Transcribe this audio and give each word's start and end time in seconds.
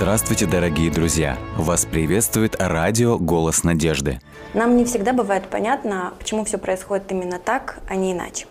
Здравствуйте, 0.00 0.46
дорогие 0.46 0.90
друзья! 0.90 1.36
Вас 1.58 1.84
приветствует 1.84 2.56
радио 2.58 3.18
«Голос 3.18 3.64
надежды». 3.64 4.18
Нам 4.54 4.78
не 4.78 4.86
всегда 4.86 5.12
бывает 5.12 5.48
понятно, 5.50 6.14
почему 6.18 6.46
все 6.46 6.56
происходит 6.56 7.12
именно 7.12 7.38
так, 7.38 7.80
а 7.86 7.96
не 7.96 8.12
иначе. 8.12 8.46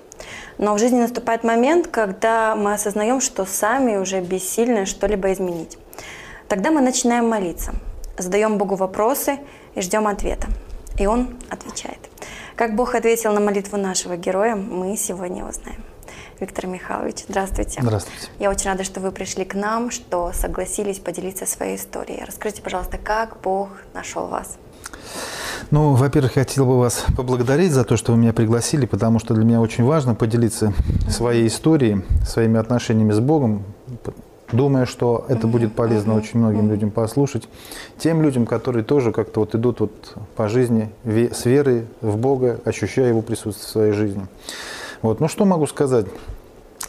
Но 0.59 0.75
в 0.75 0.77
жизни 0.77 0.99
наступает 0.99 1.43
момент, 1.43 1.87
когда 1.87 2.55
мы 2.55 2.75
осознаем, 2.75 3.19
что 3.19 3.45
сами 3.45 3.97
уже 3.97 4.21
бессильны 4.21 4.85
что-либо 4.85 5.33
изменить. 5.33 5.79
Тогда 6.47 6.69
мы 6.69 6.81
начинаем 6.81 7.27
молиться, 7.27 7.73
задаем 8.15 8.59
Богу 8.59 8.75
вопросы 8.75 9.39
и 9.73 9.81
ждем 9.81 10.05
ответа. 10.05 10.49
И 10.99 11.07
Он 11.07 11.29
отвечает. 11.49 12.11
Как 12.55 12.75
Бог 12.75 12.93
ответил 12.93 13.33
на 13.33 13.39
молитву 13.39 13.79
нашего 13.79 14.17
героя, 14.17 14.55
мы 14.55 14.95
сегодня 14.95 15.43
узнаем. 15.43 15.83
Виктор 16.39 16.67
Михайлович, 16.67 17.25
здравствуйте. 17.27 17.81
Здравствуйте. 17.81 18.27
Я 18.39 18.49
очень 18.49 18.69
рада, 18.69 18.85
что 18.85 19.01
вы 19.01 19.11
пришли 19.11 19.43
к 19.43 19.55
нам, 19.55 19.91
что 19.91 20.31
согласились 20.33 20.97
поделиться 20.97 21.45
своей 21.45 21.75
историей. 21.75 22.23
Расскажите, 22.25 22.61
пожалуйста, 22.61 22.97
как 22.97 23.37
Бог 23.43 23.69
нашел 23.93 24.27
вас? 24.27 24.57
Ну, 25.69 25.95
во-первых, 25.95 26.37
я 26.37 26.43
хотел 26.43 26.65
бы 26.65 26.79
вас 26.79 27.03
поблагодарить 27.17 27.73
за 27.73 27.83
то, 27.83 27.97
что 27.97 28.13
вы 28.13 28.17
меня 28.19 28.31
пригласили, 28.31 28.85
потому 28.85 29.19
что 29.19 29.33
для 29.33 29.43
меня 29.43 29.59
очень 29.59 29.83
важно 29.83 30.15
поделиться 30.15 30.73
своей 31.09 31.45
историей, 31.47 32.03
своими 32.25 32.57
отношениями 32.57 33.11
с 33.11 33.19
Богом, 33.19 33.65
думая, 34.53 34.85
что 34.85 35.25
это 35.27 35.45
будет 35.45 35.75
полезно 35.75 36.15
очень 36.15 36.39
многим 36.39 36.69
людям 36.69 36.89
послушать, 36.89 37.49
тем 37.97 38.21
людям, 38.21 38.45
которые 38.45 38.85
тоже 38.85 39.11
как-то 39.11 39.41
вот 39.41 39.55
идут 39.55 39.81
вот 39.81 40.15
по 40.37 40.47
жизни 40.47 40.89
с 41.03 41.43
верой 41.43 41.85
в 41.99 42.15
Бога, 42.15 42.61
ощущая 42.63 43.09
Его 43.09 43.21
присутствие 43.21 43.67
в 43.67 43.71
своей 43.71 43.91
жизни. 43.91 44.25
Вот. 45.01 45.19
Ну, 45.19 45.27
что 45.27 45.45
могу 45.45 45.65
сказать? 45.67 46.07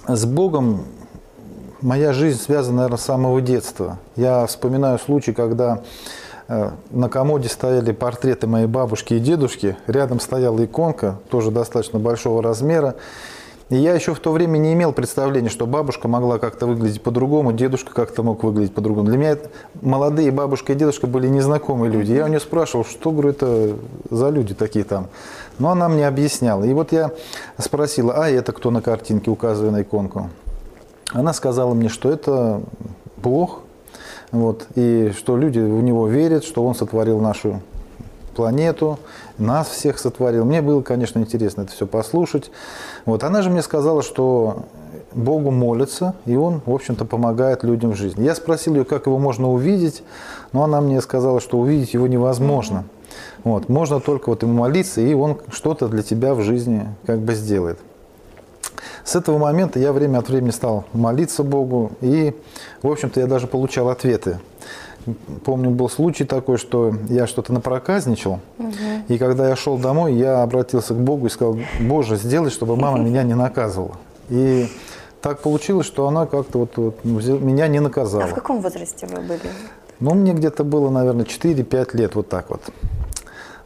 С 0.09 0.25
Богом 0.25 0.84
моя 1.81 2.12
жизнь 2.12 2.41
связана, 2.41 2.79
наверное, 2.79 2.98
с 2.98 3.03
самого 3.03 3.41
детства. 3.41 3.98
Я 4.17 4.47
вспоминаю 4.47 4.98
случай, 4.98 5.33
когда 5.33 5.83
э, 6.49 6.71
на 6.91 7.09
комоде 7.09 7.49
стояли 7.49 7.93
портреты 7.93 8.47
моей 8.47 8.67
бабушки 8.67 9.15
и 9.15 9.21
дедушки, 9.21 9.77
рядом 9.87 10.21
стояла 10.21 10.65
иконка, 10.65 11.19
тоже 11.31 11.51
достаточно 11.51 11.99
большого 11.99 12.43
размера, 12.43 12.97
и 13.71 13.77
я 13.77 13.95
еще 13.95 14.15
в 14.15 14.19
то 14.19 14.33
время 14.33 14.59
не 14.59 14.73
имел 14.73 14.93
представления, 14.93 15.49
что 15.49 15.65
бабушка 15.65 16.09
могла 16.09 16.39
как-то 16.39 16.67
выглядеть 16.67 17.03
по-другому, 17.03 17.53
дедушка 17.53 17.95
как-то 17.95 18.25
мог 18.25 18.43
выглядеть 18.43 18.75
по-другому. 18.75 19.07
Для 19.07 19.17
меня 19.17 19.39
молодые 19.81 20.33
бабушка 20.33 20.73
и 20.73 20.77
дедушка 20.77 21.07
были 21.07 21.29
незнакомые 21.29 21.93
люди. 21.93 22.12
Я 22.12 22.25
у 22.25 22.29
нее 22.29 22.41
спрашивал, 22.41 22.85
что, 22.85 23.12
говорю, 23.12 23.31
это 23.31 23.77
за 24.11 24.29
люди 24.31 24.55
такие 24.55 24.85
там. 24.85 25.07
Но 25.61 25.71
она 25.71 25.89
мне 25.89 26.09
объясняла. 26.09 26.65
И 26.65 26.73
вот 26.73 26.91
я 26.91 27.12
спросила, 27.59 28.15
а 28.15 28.29
это 28.29 28.51
кто 28.51 28.73
на 28.73 28.83
картинке, 28.83 29.31
указывая 29.31 29.71
на 29.71 29.83
иконку? 29.83 30.31
Она 31.12 31.33
сказала 31.33 31.73
мне, 31.73 31.89
что 31.89 32.11
это 32.11 32.62
Бог, 33.19 33.61
вот, 34.33 34.67
и 34.75 35.12
что 35.17 35.37
люди 35.37 35.61
в 35.61 35.83
него 35.83 36.09
верят, 36.09 36.43
что 36.43 36.65
он 36.65 36.75
сотворил 36.75 37.21
нашу 37.21 37.61
планету, 38.34 38.99
нас 39.41 39.69
всех 39.69 39.99
сотворил. 39.99 40.45
Мне 40.45 40.63
было, 40.63 40.83
конечно, 40.83 41.19
интересно 41.19 41.63
это 41.63 41.73
все 41.73 41.87
послушать. 41.87 42.51
Вот. 43.07 43.25
Она 43.25 43.43
же 43.43 43.51
мне 43.51 43.63
сказала, 43.63 44.03
что 44.03 44.65
Богу 45.13 45.51
молится, 45.51 46.15
и 46.27 46.37
Он, 46.37 46.63
в 46.65 46.73
общем-то, 46.73 47.05
помогает 47.05 47.65
людям 47.65 47.93
в 47.93 47.97
жизни. 47.97 48.25
Я 48.25 48.35
спросил 48.35 48.75
ее, 48.75 48.85
как 48.85 49.07
его 49.07 49.19
можно 49.19 49.51
увидеть, 49.51 50.03
но 50.53 50.65
она 50.65 50.81
мне 50.81 51.01
сказала, 51.01 51.41
что 51.41 51.59
увидеть 51.59 51.95
его 51.95 52.07
невозможно. 52.07 52.85
Вот. 53.45 53.69
Можно 53.69 54.01
только 54.01 54.31
вот 54.31 54.43
ему 54.43 54.55
молиться, 54.55 55.01
и 55.01 55.15
он 55.15 55.39
что-то 55.51 55.89
для 55.89 56.03
тебя 56.03 56.35
в 56.35 56.43
жизни 56.43 56.87
как 57.07 57.21
бы 57.21 57.35
сделает. 57.35 57.79
С 59.05 59.17
этого 59.17 59.39
момента 59.39 59.79
я 59.79 59.93
время 59.93 60.19
от 60.19 60.29
времени 60.29 60.51
стал 60.51 60.85
молиться 60.93 61.43
Богу, 61.43 61.93
и, 62.01 62.35
в 62.83 62.91
общем-то, 62.91 63.19
я 63.21 63.27
даже 63.27 63.47
получал 63.47 63.89
ответы 63.89 64.39
помню, 65.44 65.71
был 65.71 65.88
случай 65.88 66.25
такой, 66.25 66.59
что 66.59 66.94
я 67.09 67.27
что-то 67.27 67.53
напроказничал, 67.53 68.41
угу. 68.59 68.75
и 69.09 69.19
когда 69.19 69.49
я 69.49 69.56
шел 69.56 69.78
домой, 69.78 70.15
я 70.15 70.43
обратился 70.43 70.94
к 70.94 70.99
Богу 70.99 71.27
и 71.27 71.31
сказал, 71.31 71.59
Боже, 71.81 72.16
сделай, 72.16 72.50
чтобы 72.50 72.77
мама 72.77 72.99
меня 73.05 73.22
не 73.22 73.34
наказывала. 73.34 73.97
И 74.28 74.69
так 75.21 75.41
получилось, 75.41 75.87
что 75.87 76.06
она 76.09 76.27
как-то 76.27 76.59
вот, 76.59 76.77
вот 76.77 77.05
меня 77.05 77.69
не 77.69 77.81
наказала. 77.81 78.25
А 78.25 78.28
в 78.28 78.34
каком 78.34 78.61
возрасте 78.61 79.06
вы 79.06 79.21
были? 79.21 79.41
Ну, 80.00 80.15
мне 80.15 80.33
где-то 80.33 80.65
было, 80.65 80.88
наверное, 80.88 81.25
4-5 81.25 81.97
лет, 81.97 82.15
вот 82.15 82.28
так 82.28 82.49
вот. 82.49 82.62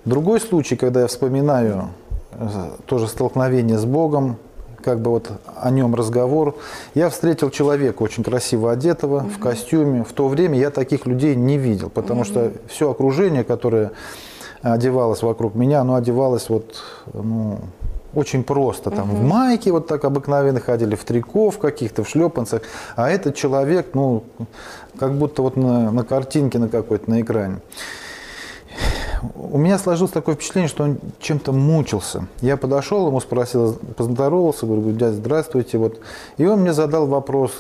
Другой 0.05 0.41
случай, 0.41 0.77
когда 0.77 1.03
я 1.03 1.07
вспоминаю 1.07 1.91
э, 2.33 2.71
тоже 2.87 3.07
столкновение 3.07 3.79
с 3.79 3.85
Богом, 3.85 4.37
как 4.85 5.01
бы 5.01 5.11
вот 5.11 5.31
о 5.57 5.71
нем 5.71 5.95
разговор. 5.95 6.57
Я 6.95 7.09
встретил 7.09 7.51
человека 7.51 8.03
очень 8.03 8.23
красиво 8.23 8.71
одетого, 8.71 9.19
угу. 9.19 9.29
в 9.29 9.39
костюме. 9.39 10.05
В 10.05 10.13
то 10.13 10.29
время 10.29 10.59
я 10.59 10.71
таких 10.71 11.07
людей 11.07 11.35
не 11.35 11.59
видел, 11.59 11.91
потому 11.91 12.21
угу. 12.21 12.29
что 12.29 12.53
все 12.69 12.91
окружение, 12.91 13.45
которое 13.45 13.93
одевалось 14.63 15.23
вокруг 15.23 15.55
меня, 15.55 15.81
оно 15.81 15.95
одевалось 15.95 16.49
вот, 16.49 16.83
ну, 17.13 17.59
очень 18.15 18.45
просто. 18.45 18.91
Там 18.91 19.11
угу. 19.11 19.17
в 19.17 19.23
майке 19.23 19.73
вот 19.73 19.87
так 19.87 20.05
обыкновенно 20.05 20.61
ходили, 20.61 20.95
в 20.95 21.05
трико, 21.05 21.51
в 21.51 21.59
каких-то, 21.59 22.05
в 22.05 22.09
шлепанцах. 22.09 22.63
А 22.97 23.11
этот 23.11 23.35
человек, 23.35 23.89
ну, 23.95 24.25
как 24.99 25.15
будто 25.15 25.43
вот 25.43 25.57
на, 25.57 25.91
на 25.91 26.05
картинке 26.05 26.59
на 26.59 26.69
какой-то, 26.69 27.11
на 27.11 27.21
экране 27.21 27.61
у 29.35 29.59
меня 29.59 29.79
сложилось 29.79 30.13
такое 30.13 30.35
впечатление, 30.35 30.69
что 30.69 30.85
он 30.85 30.99
чем-то 31.21 31.53
мучился. 31.53 32.27
Я 32.41 32.57
подошел, 32.57 33.07
ему 33.07 33.21
спросил, 33.21 33.79
поздоровался, 33.97 34.67
говорю, 34.67 34.93
дядя, 34.93 35.15
здравствуйте. 35.15 35.79
Вот. 35.79 36.01
И 36.37 36.47
он 36.47 36.61
мне 36.61 36.73
задал 36.73 37.07
вопрос, 37.07 37.53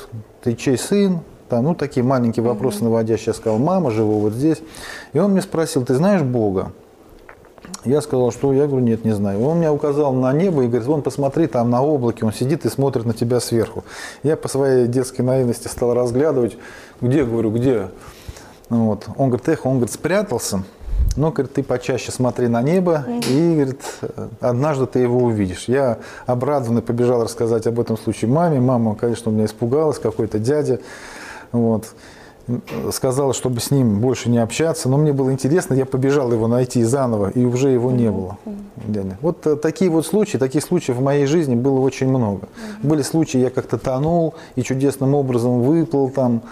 ты 0.43 0.55
чей 0.55 0.77
сын? 0.77 1.21
Там, 1.49 1.65
ну, 1.65 1.75
такие 1.75 2.05
маленькие 2.05 2.45
вопросы 2.45 2.79
mm-hmm. 2.79 2.85
наводящие. 2.85 3.27
Я 3.29 3.35
сказал, 3.35 3.59
мама, 3.59 3.91
живу 3.91 4.19
вот 4.19 4.33
здесь. 4.33 4.63
И 5.13 5.19
он 5.19 5.33
мне 5.33 5.43
спросил, 5.43 5.85
ты 5.85 5.95
знаешь 5.95 6.23
Бога? 6.23 6.73
Я 7.85 8.01
сказал, 8.01 8.31
что 8.31 8.53
я 8.53 8.67
говорю, 8.67 8.85
нет, 8.85 9.05
не 9.05 9.13
знаю. 9.13 9.43
Он 9.43 9.59
мне 9.59 9.71
указал 9.71 10.13
на 10.13 10.33
небо 10.33 10.63
и 10.63 10.67
говорит, 10.67 10.87
вон 10.87 11.03
посмотри, 11.03 11.47
там 11.47 11.71
на 11.71 11.83
облаке 11.83 12.25
он 12.25 12.33
сидит 12.33 12.65
и 12.65 12.69
смотрит 12.69 13.05
на 13.05 13.13
тебя 13.13 13.41
сверху. 13.41 13.85
Я 14.23 14.37
по 14.37 14.49
своей 14.49 14.87
детской 14.87 15.23
наивности 15.23 15.69
стал 15.69 15.95
разглядывать, 15.95 16.57
где, 17.01 17.25
говорю, 17.25 17.51
где? 17.51 17.89
Вот. 18.71 19.07
Он 19.17 19.29
говорит, 19.29 19.49
эх, 19.49 19.67
он 19.67 19.75
говорит, 19.77 19.93
спрятался. 19.93 20.63
Ну, 21.17 21.31
говорит, 21.31 21.53
ты 21.53 21.63
почаще 21.63 22.11
смотри 22.11 22.49
на 22.49 22.61
небо, 22.61 23.05
и, 23.29 23.55
говорит, 23.55 23.81
однажды 24.41 24.87
ты 24.87 24.99
его 24.99 25.19
увидишь. 25.19 25.65
Я 25.69 25.99
обрадованный 26.27 26.83
побежал 26.83 27.23
рассказать 27.23 27.69
об 27.69 27.79
этом 27.79 27.97
случае 27.97 28.31
маме. 28.31 28.59
Мама, 28.59 28.97
конечно, 28.97 29.31
у 29.31 29.35
меня 29.35 29.45
испугалась, 29.45 30.01
какой-то 30.01 30.41
дядя. 30.41 30.81
Вот. 31.53 31.87
Сказала, 32.93 33.33
чтобы 33.33 33.61
с 33.61 33.71
ним 33.71 34.01
больше 34.01 34.29
не 34.29 34.39
общаться, 34.39 34.89
но 34.89 34.99
мне 34.99 35.13
было 35.15 35.31
интересно, 35.31 35.73
я 35.73 35.87
побежал 35.87 36.31
его 36.31 36.47
найти 36.47 36.83
заново, 36.83 37.31
и 37.31 37.45
уже 37.45 37.71
его 37.71 37.91
не 37.91 38.11
было. 38.11 38.37
Вот 39.23 39.47
э, 39.47 39.57
такие 39.57 39.91
вот 39.91 40.05
случаи, 40.05 40.37
таких 40.37 40.63
случаев 40.63 40.99
в 40.99 41.01
моей 41.01 41.25
жизни 41.25 41.55
было 41.55 41.81
очень 41.81 42.09
много. 42.09 42.49
Были 42.83 43.01
случаи, 43.01 43.39
я 43.39 43.49
как-то 43.49 43.79
тонул 43.79 44.35
и 44.57 44.63
чудесным 44.63 45.15
образом 45.15 45.63
выплыл 45.63 46.11
там. 46.11 46.43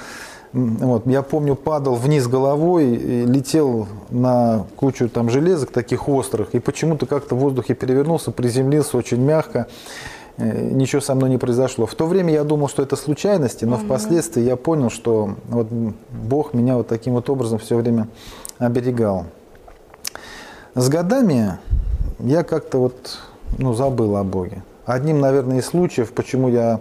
Вот, 0.53 1.07
я 1.07 1.23
помню, 1.23 1.55
падал 1.55 1.95
вниз 1.95 2.27
головой, 2.27 2.97
летел 2.97 3.87
на 4.11 4.67
кучу 4.77 5.09
там 5.09 5.31
железок 5.31 5.71
таких 5.71 6.09
острых, 6.09 6.55
и 6.55 6.59
почему-то 6.59 7.07
как-то 7.07 7.35
в 7.35 7.39
воздухе 7.39 7.75
перевернулся, 7.75 8.33
приземлился 8.33 8.99
очень 8.99 9.23
мягко. 9.23 9.67
Э, 10.37 10.71
ничего 10.71 11.01
со 11.01 11.15
мной 11.15 11.31
не 11.31 11.39
произошло. 11.39 11.87
В 11.87 11.95
то 11.95 12.07
время 12.07 12.33
я 12.33 12.45
думал, 12.45 12.69
что 12.69 12.83
это 12.83 12.97
случайности, 12.97 13.65
но 13.65 13.77
угу. 13.77 13.85
впоследствии 13.85 14.43
я 14.43 14.57
понял, 14.57 14.91
что 14.91 15.37
вот 15.49 15.69
Бог 16.11 16.55
меня 16.55 16.77
вот 16.77 16.89
таким 16.89 17.15
вот 17.15 17.29
образом 17.31 17.59
все 17.59 17.77
время 17.77 18.09
оберегал. 18.59 19.27
С 20.75 20.89
годами 20.89 21.59
я 22.19 22.45
как-то 22.45 22.79
вот 22.79 23.19
ну, 23.59 23.75
забыл 23.75 24.17
о 24.17 24.25
Боге. 24.25 24.63
Одним, 24.85 25.21
наверное, 25.21 25.59
из 25.59 25.67
случаев, 25.67 26.13
почему 26.13 26.49
я 26.49 26.81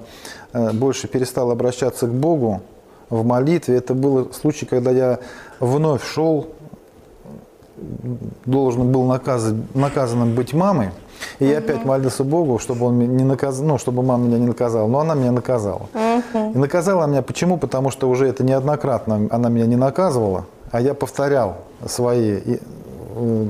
э, 0.54 0.72
больше 0.72 1.08
перестал 1.08 1.52
обращаться 1.52 2.08
к 2.08 2.14
Богу, 2.14 2.62
в 3.12 3.24
молитве. 3.24 3.76
Это 3.76 3.94
был 3.94 4.34
случай, 4.34 4.66
когда 4.66 4.90
я 4.90 5.20
вновь 5.60 6.04
шел, 6.04 6.48
должен 8.46 8.92
был 8.92 9.04
наказан, 9.04 9.68
наказанным 9.76 10.34
быть 10.34 10.54
мамой. 10.54 10.90
И 11.38 11.46
я 11.46 11.60
опять 11.60 11.86
молился 11.86 12.24
Богу, 12.24 12.58
чтобы 12.58 12.88
он 12.88 12.98
не 12.98 13.24
наказал, 13.24 13.66
ну, 13.66 13.78
чтобы 13.78 14.02
мама 14.02 14.26
меня 14.26 14.40
не 14.40 14.48
наказала. 14.48 14.88
Но 14.88 15.00
она 15.00 15.14
меня 15.14 15.32
наказала. 15.32 15.88
И 16.34 16.58
наказала 16.58 17.06
меня 17.06 17.22
почему? 17.22 17.58
Потому 17.58 17.92
что 17.92 18.10
уже 18.10 18.28
это 18.28 18.44
неоднократно 18.44 19.28
она 19.30 19.50
меня 19.50 19.68
не 19.68 19.76
наказывала, 19.76 20.46
а 20.72 20.82
я 20.82 20.94
повторял 20.94 21.58
свои 21.86 22.40
э, 22.40 22.58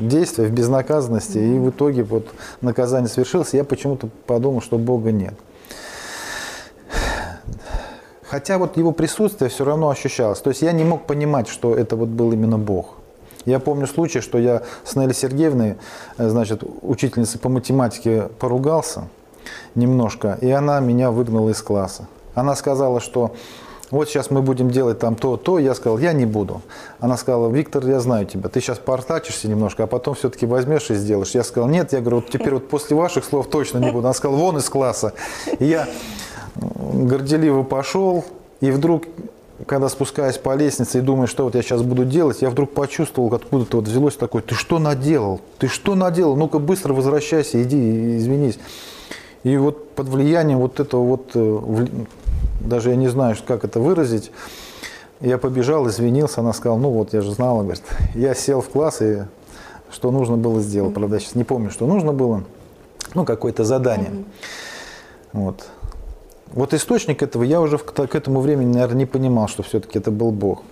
действия 0.01 0.47
в 0.47 0.51
безнаказанности. 0.51 1.37
И 1.37 1.59
в 1.59 1.69
итоге 1.69 2.03
вот 2.03 2.27
наказание 2.61 3.07
свершилось. 3.07 3.53
Я 3.53 3.63
почему-то 3.63 4.09
подумал, 4.25 4.61
что 4.61 4.77
Бога 4.77 5.11
нет. 5.11 5.35
Хотя 8.31 8.57
вот 8.57 8.77
его 8.77 8.93
присутствие 8.93 9.49
все 9.49 9.65
равно 9.65 9.89
ощущалось. 9.89 10.39
То 10.39 10.51
есть 10.51 10.61
я 10.61 10.71
не 10.71 10.85
мог 10.85 11.05
понимать, 11.05 11.49
что 11.49 11.75
это 11.75 11.97
вот 11.97 12.07
был 12.07 12.31
именно 12.31 12.57
Бог. 12.57 12.95
Я 13.43 13.59
помню 13.59 13.87
случай, 13.87 14.21
что 14.21 14.37
я 14.37 14.61
с 14.85 14.95
Нелли 14.95 15.11
Сергеевной, 15.11 15.75
э, 16.17 16.29
значит, 16.29 16.63
учительницей 16.81 17.41
по 17.41 17.49
математике, 17.49 18.29
поругался 18.39 19.09
немножко, 19.75 20.37
и 20.39 20.49
она 20.49 20.79
меня 20.79 21.11
выгнала 21.11 21.49
из 21.49 21.61
класса. 21.61 22.07
Она 22.33 22.55
сказала, 22.55 23.01
что 23.01 23.35
вот 23.89 24.07
сейчас 24.07 24.31
мы 24.31 24.41
будем 24.41 24.71
делать 24.71 24.99
там 24.99 25.15
то, 25.15 25.35
то. 25.35 25.59
Я 25.59 25.75
сказал, 25.75 25.97
я 25.97 26.13
не 26.13 26.25
буду. 26.25 26.61
Она 27.01 27.17
сказала, 27.17 27.49
Виктор, 27.49 27.85
я 27.85 27.99
знаю 27.99 28.25
тебя, 28.25 28.47
ты 28.47 28.61
сейчас 28.61 28.77
портачишься 28.77 29.49
немножко, 29.49 29.83
а 29.83 29.87
потом 29.87 30.15
все-таки 30.15 30.45
возьмешь 30.45 30.89
и 30.89 30.95
сделаешь. 30.95 31.31
Я 31.31 31.43
сказал, 31.43 31.67
нет, 31.67 31.91
я 31.91 31.99
говорю, 31.99 32.17
вот 32.17 32.29
теперь 32.29 32.53
вот 32.53 32.69
после 32.69 32.95
ваших 32.95 33.25
слов 33.25 33.49
точно 33.49 33.79
не 33.79 33.91
буду. 33.91 34.07
Она 34.07 34.13
сказала, 34.13 34.37
вон 34.37 34.57
из 34.57 34.69
класса. 34.69 35.11
И 35.59 35.65
я 35.65 35.89
горделиво 36.55 37.63
пошел, 37.63 38.23
и 38.59 38.71
вдруг 38.71 39.05
когда 39.65 39.89
спускаясь 39.89 40.37
по 40.37 40.55
лестнице 40.55 40.99
и 40.99 41.01
думаю, 41.01 41.27
что 41.27 41.43
вот 41.43 41.55
я 41.55 41.61
сейчас 41.61 41.81
буду 41.83 42.05
делать, 42.05 42.41
я 42.41 42.49
вдруг 42.49 42.71
почувствовал, 42.71 43.33
откуда-то 43.33 43.77
вот 43.77 43.87
взялось 43.87 44.15
такое, 44.15 44.41
ты 44.41 44.55
что 44.55 44.79
наделал? 44.79 45.39
Ты 45.59 45.67
что 45.67 45.95
наделал? 45.95 46.35
Ну-ка 46.35 46.59
быстро 46.59 46.93
возвращайся, 46.93 47.61
иди, 47.61 48.17
извинись. 48.17 48.57
И 49.43 49.57
вот 49.57 49.91
под 49.95 50.07
влиянием 50.07 50.59
вот 50.59 50.79
этого 50.79 51.03
вот, 51.03 51.31
э, 51.33 51.87
даже 52.59 52.91
я 52.91 52.95
не 52.95 53.07
знаю, 53.07 53.35
как 53.45 53.63
это 53.63 53.79
выразить, 53.79 54.31
я 55.19 55.37
побежал, 55.37 55.87
извинился, 55.87 56.41
она 56.41 56.53
сказала, 56.53 56.79
ну 56.79 56.89
вот, 56.89 57.13
я 57.13 57.21
же 57.21 57.31
знала, 57.31 57.61
говорит. 57.61 57.83
Я 58.15 58.33
сел 58.33 58.61
в 58.61 58.69
класс, 58.69 59.01
и 59.01 59.23
что 59.91 60.11
нужно 60.11 60.37
было 60.37 60.61
сделать. 60.61 60.93
Правда, 60.93 61.15
я 61.15 61.19
сейчас 61.19 61.35
не 61.35 61.43
помню, 61.43 61.69
что 61.69 61.85
нужно 61.85 62.13
было. 62.13 62.43
Ну, 63.13 63.25
какое-то 63.25 63.63
задание. 63.63 64.09
Mm-hmm. 64.09 64.25
Вот. 65.33 65.67
Вот 66.53 66.73
источник 66.73 67.23
этого 67.23 67.43
я 67.43 67.61
уже 67.61 67.77
к 67.77 68.15
этому 68.15 68.41
времени, 68.41 68.73
наверное, 68.73 68.97
не 68.97 69.05
понимал, 69.05 69.47
что 69.47 69.63
все-таки 69.63 69.99
это 69.99 70.11
был 70.11 70.31
Бог. 70.31 70.63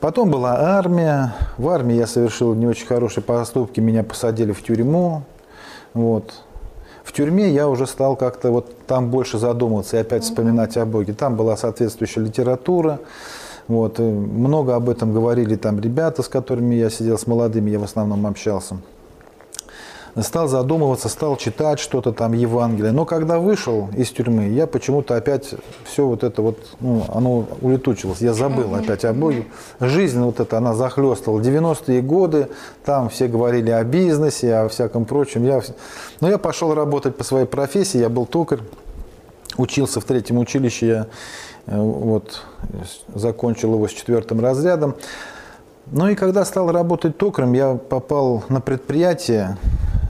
Потом 0.00 0.30
была 0.30 0.56
армия. 0.58 1.34
В 1.58 1.68
армии 1.68 1.94
я 1.94 2.06
совершил 2.06 2.54
не 2.54 2.66
очень 2.66 2.86
хорошие 2.86 3.22
поступки, 3.22 3.80
меня 3.80 4.02
посадили 4.02 4.52
в 4.52 4.62
тюрьму. 4.62 5.22
Вот. 5.92 6.32
В 7.04 7.12
тюрьме 7.12 7.50
я 7.50 7.68
уже 7.68 7.86
стал 7.86 8.16
как-то 8.16 8.50
вот 8.50 8.86
там 8.86 9.10
больше 9.10 9.36
задумываться 9.38 9.98
и 9.98 10.00
опять 10.00 10.24
вспоминать 10.24 10.76
о 10.76 10.86
Боге. 10.86 11.12
Там 11.12 11.36
была 11.36 11.56
соответствующая 11.56 12.20
литература. 12.20 13.00
Вот. 13.68 13.98
Много 13.98 14.74
об 14.74 14.88
этом 14.88 15.12
говорили 15.12 15.56
там 15.56 15.80
ребята, 15.80 16.22
с 16.22 16.28
которыми 16.28 16.76
я 16.76 16.88
сидел, 16.88 17.18
с 17.18 17.26
молодыми 17.26 17.70
я 17.70 17.78
в 17.78 17.84
основном 17.84 18.26
общался 18.26 18.76
стал 20.22 20.48
задумываться, 20.48 21.08
стал 21.08 21.36
читать 21.36 21.78
что-то 21.78 22.12
там 22.12 22.32
Евангелие. 22.32 22.92
Но 22.92 23.04
когда 23.04 23.38
вышел 23.38 23.88
из 23.96 24.10
тюрьмы, 24.10 24.48
я 24.48 24.66
почему-то 24.66 25.16
опять 25.16 25.54
все 25.84 26.06
вот 26.06 26.24
это 26.24 26.42
вот, 26.42 26.58
ну, 26.80 27.04
оно 27.12 27.46
улетучилось. 27.60 28.20
Я 28.20 28.32
забыл 28.32 28.74
опять 28.74 29.04
о 29.04 29.12
Боге. 29.12 29.46
Жизнь 29.80 30.20
вот 30.20 30.40
эта, 30.40 30.58
она 30.58 30.74
захлестывала. 30.74 31.40
90-е 31.40 32.02
годы, 32.02 32.48
там 32.84 33.08
все 33.08 33.28
говорили 33.28 33.70
о 33.70 33.84
бизнесе, 33.84 34.54
о 34.54 34.68
всяком 34.68 35.04
прочем. 35.04 35.44
Я... 35.44 35.62
Но 36.20 36.28
я 36.28 36.38
пошел 36.38 36.74
работать 36.74 37.16
по 37.16 37.24
своей 37.24 37.46
профессии, 37.46 37.98
я 37.98 38.08
был 38.08 38.26
токарь, 38.26 38.60
учился 39.56 40.00
в 40.00 40.04
третьем 40.04 40.38
училище, 40.38 40.86
я 40.86 41.06
э, 41.66 41.76
вот, 41.76 42.42
закончил 43.14 43.74
его 43.74 43.86
с 43.88 43.92
четвертым 43.92 44.40
разрядом. 44.40 44.96
Ну 45.92 46.08
и 46.08 46.14
когда 46.14 46.44
стал 46.44 46.70
работать 46.70 47.18
токарем, 47.18 47.52
я 47.52 47.74
попал 47.74 48.44
на 48.48 48.60
предприятие, 48.60 49.56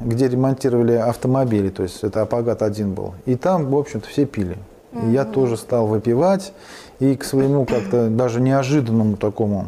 где 0.00 0.28
ремонтировали 0.28 0.94
автомобили, 0.94 1.68
то 1.70 1.82
есть 1.82 2.02
это 2.02 2.22
Апагат-1 2.22 2.94
был. 2.94 3.14
И 3.26 3.36
там, 3.36 3.70
в 3.70 3.76
общем-то, 3.76 4.08
все 4.08 4.24
пили. 4.24 4.56
И 4.92 5.10
я 5.10 5.24
тоже 5.24 5.56
стал 5.56 5.86
выпивать, 5.86 6.52
и 6.98 7.14
к 7.14 7.24
своему 7.24 7.64
как-то 7.64 8.08
даже 8.08 8.40
неожиданному 8.40 9.16
такому, 9.16 9.66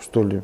что 0.00 0.22
ли, 0.22 0.42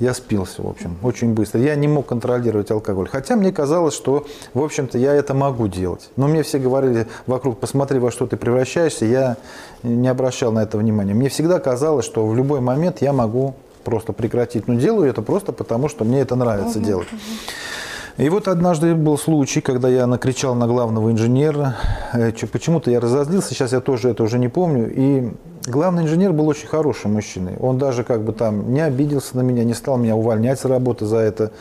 я 0.00 0.14
спился, 0.14 0.62
в 0.62 0.66
общем, 0.66 0.96
очень 1.02 1.34
быстро. 1.34 1.60
Я 1.60 1.74
не 1.74 1.86
мог 1.86 2.06
контролировать 2.06 2.70
алкоголь. 2.70 3.06
Хотя 3.06 3.36
мне 3.36 3.52
казалось, 3.52 3.92
что, 3.92 4.26
в 4.54 4.62
общем-то, 4.62 4.96
я 4.96 5.12
это 5.12 5.34
могу 5.34 5.68
делать. 5.68 6.10
Но 6.16 6.26
мне 6.26 6.42
все 6.42 6.58
говорили 6.58 7.06
вокруг, 7.26 7.60
посмотри, 7.60 7.98
во 7.98 8.10
что 8.10 8.26
ты 8.26 8.38
превращаешься. 8.38 9.04
Я 9.04 9.36
не 9.82 10.08
обращал 10.08 10.52
на 10.52 10.62
это 10.62 10.78
внимания. 10.78 11.12
Мне 11.12 11.28
всегда 11.28 11.60
казалось, 11.60 12.06
что 12.06 12.26
в 12.26 12.34
любой 12.34 12.60
момент 12.60 13.02
я 13.02 13.12
могу 13.12 13.54
просто 13.84 14.12
прекратить. 14.12 14.68
Но 14.68 14.74
делаю 14.74 15.08
это 15.08 15.22
просто 15.22 15.52
потому, 15.52 15.88
что 15.88 16.04
мне 16.04 16.20
это 16.20 16.36
нравится 16.36 16.78
угу, 16.78 16.86
делать. 16.86 17.08
И 18.16 18.28
вот 18.28 18.48
однажды 18.48 18.94
был 18.94 19.16
случай, 19.16 19.60
когда 19.60 19.88
я 19.88 20.06
накричал 20.06 20.54
на 20.54 20.66
главного 20.66 21.10
инженера. 21.10 21.76
Э, 22.12 22.32
почему-то 22.52 22.90
я 22.90 23.00
разозлился, 23.00 23.54
сейчас 23.54 23.72
я 23.72 23.80
тоже 23.80 24.10
это 24.10 24.22
уже 24.22 24.38
не 24.38 24.48
помню. 24.48 24.92
И 24.92 25.32
главный 25.66 26.02
инженер 26.02 26.32
был 26.32 26.46
очень 26.48 26.66
хороший 26.66 27.10
мужчиной. 27.10 27.56
Он 27.60 27.78
даже 27.78 28.04
как 28.04 28.22
бы 28.22 28.32
там 28.32 28.74
не 28.74 28.80
обиделся 28.80 29.36
на 29.36 29.40
меня, 29.40 29.64
не 29.64 29.74
стал 29.74 29.96
меня 29.96 30.16
увольнять 30.16 30.60
с 30.60 30.64
работы 30.66 31.06
за 31.06 31.16
это. 31.16 31.52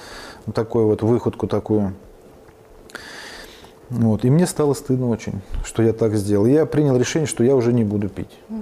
Такую 0.54 0.88
вот 0.88 1.02
выходку 1.02 1.48
такую. 1.48 1.94
Вот. 3.90 4.24
И 4.24 4.30
мне 4.30 4.46
стало 4.46 4.74
стыдно 4.74 5.10
очень, 5.10 5.42
что 5.64 5.82
я 5.82 5.94
так 5.94 6.16
сделал. 6.16 6.46
Я 6.46 6.66
принял 6.66 6.98
решение, 6.98 7.28
что 7.28 7.44
я 7.44 7.56
уже 7.56 7.74
не 7.74 7.84
буду 7.84 8.10
пить. 8.10 8.38
Угу. 8.50 8.60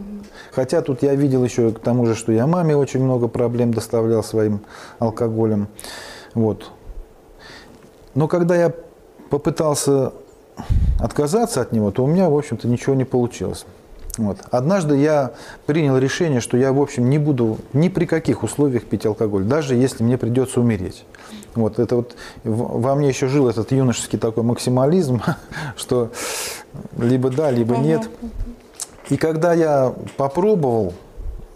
Хотя 0.52 0.82
тут 0.82 1.04
я 1.04 1.16
видел 1.16 1.44
еще 1.44 1.72
к 1.72 1.80
тому 1.80 2.06
же, 2.06 2.16
что 2.16 2.32
я 2.32 2.48
маме 2.48 2.76
очень 2.76 3.04
много 3.04 3.28
проблем 3.28 3.74
доставлял 3.74 4.24
своим 4.24 4.62
алкоголем. 5.00 5.68
Вот. 6.34 6.72
Но 8.16 8.28
когда 8.28 8.56
я 8.56 8.74
попытался 9.30 10.14
отказаться 11.00 11.62
от 11.62 11.72
него, 11.72 11.92
то 11.92 12.04
у 12.04 12.08
меня, 12.08 12.30
в 12.30 12.38
общем-то, 12.38 12.68
ничего 12.68 12.96
не 12.96 13.06
получилось. 13.06 13.66
Вот. 14.18 14.40
Однажды 14.50 14.98
я 14.98 15.34
принял 15.66 15.98
решение, 15.98 16.40
что 16.40 16.58
я, 16.58 16.74
в 16.74 16.82
общем, 16.82 17.10
не 17.10 17.20
буду 17.20 17.58
ни 17.74 17.90
при 17.90 18.06
каких 18.06 18.44
условиях 18.44 18.86
пить 18.86 19.06
алкоголь, 19.06 19.44
даже 19.44 19.76
если 19.76 20.04
мне 20.04 20.18
придется 20.18 20.60
умереть. 20.60 21.06
Вот 21.62 21.80
это 21.80 21.96
вот 21.96 22.16
во 22.44 22.96
мне 22.96 23.10
еще 23.10 23.28
жил 23.28 23.50
этот 23.50 23.72
юношеский 23.72 24.20
такой 24.20 24.44
максимализм, 24.44 25.22
что 25.76 26.12
либо 26.98 27.30
да, 27.30 27.52
либо 27.52 27.78
нет. 27.78 28.10
И 29.10 29.18
когда 29.18 29.54
я 29.54 29.94
попробовал 30.18 30.94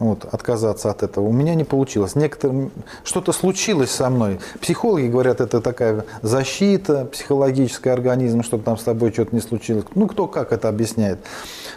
вот, 0.01 0.25
отказаться 0.25 0.89
от 0.89 1.03
этого. 1.03 1.25
У 1.25 1.31
меня 1.31 1.53
не 1.53 1.63
получилось. 1.63 2.15
Некоторым 2.15 2.71
что-то 3.03 3.31
случилось 3.31 3.91
со 3.91 4.09
мной. 4.09 4.39
Психологи 4.59 5.05
говорят, 5.05 5.41
это 5.41 5.61
такая 5.61 6.05
защита 6.23 7.05
психологическая 7.05 7.93
организма, 7.93 8.41
чтобы 8.41 8.63
там 8.63 8.77
с 8.77 8.83
тобой 8.83 9.11
что-то 9.13 9.35
не 9.35 9.41
случилось. 9.41 9.85
Ну, 9.93 10.07
кто 10.07 10.25
как 10.25 10.53
это 10.53 10.69
объясняет. 10.69 11.19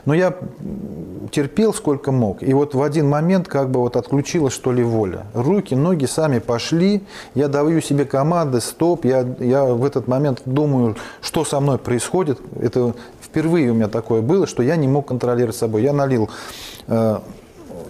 Но 0.07 0.15
я 0.15 0.35
терпел 1.33 1.75
сколько 1.75 2.13
мог. 2.13 2.43
И 2.43 2.55
вот 2.55 2.75
в 2.75 2.83
один 2.83 3.09
момент 3.09 3.47
как 3.47 3.71
бы 3.71 3.81
вот 3.81 3.97
отключилась, 3.97 4.55
что 4.55 4.73
ли, 4.73 4.83
воля. 4.83 5.27
Руки, 5.35 5.75
ноги 5.75 6.07
сами 6.07 6.39
пошли. 6.39 7.03
Я 7.35 7.49
даю 7.49 7.83
себе 7.83 8.07
команды, 8.07 8.63
стоп. 8.63 9.05
Я, 9.05 9.27
я 9.39 9.65
в 9.65 9.85
этот 9.85 10.09
момент 10.09 10.41
думаю, 10.47 10.97
что 11.21 11.45
со 11.45 11.61
мной 11.61 11.77
происходит. 11.77 12.41
Это 12.59 12.95
впервые 13.21 13.71
у 13.71 13.75
меня 13.75 13.89
такое 13.89 14.23
было, 14.23 14.47
что 14.47 14.63
я 14.63 14.77
не 14.77 14.89
мог 14.89 15.09
контролировать 15.09 15.57
собой. 15.57 15.83
Я 15.83 15.93
налил 15.93 16.31
э, 16.87 17.19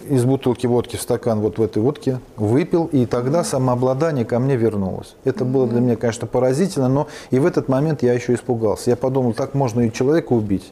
из 0.09 0.25
бутылки 0.25 0.67
водки 0.67 0.95
в 0.95 1.01
стакан 1.01 1.39
вот 1.39 1.57
в 1.57 1.61
этой 1.61 1.81
водке, 1.81 2.19
выпил, 2.37 2.85
и 2.91 3.05
тогда 3.05 3.43
самообладание 3.43 4.25
ко 4.25 4.39
мне 4.39 4.55
вернулось. 4.55 5.15
Это 5.23 5.45
было 5.45 5.67
для 5.67 5.79
меня, 5.81 5.95
конечно, 5.95 6.27
поразительно, 6.27 6.87
но 6.87 7.07
и 7.31 7.39
в 7.39 7.45
этот 7.45 7.67
момент 7.67 8.03
я 8.03 8.13
еще 8.13 8.33
испугался. 8.33 8.89
Я 8.89 8.95
подумал, 8.95 9.33
так 9.33 9.53
можно 9.53 9.81
и 9.81 9.91
человека 9.91 10.33
убить. 10.33 10.71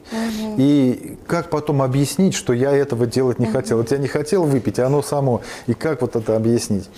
И 0.57 1.17
как 1.27 1.49
потом 1.49 1.81
объяснить, 1.81 2.35
что 2.35 2.53
я 2.53 2.71
этого 2.71 3.05
делать 3.05 3.39
не 3.39 3.47
хотел? 3.47 3.77
Вот 3.77 3.91
я 3.91 3.97
не 3.97 4.07
хотел 4.07 4.43
выпить, 4.43 4.79
а 4.79 4.87
оно 4.87 5.01
само. 5.01 5.41
И 5.67 5.73
как 5.73 6.01
вот 6.01 6.15
это 6.15 6.35
объяснить? 6.35 6.89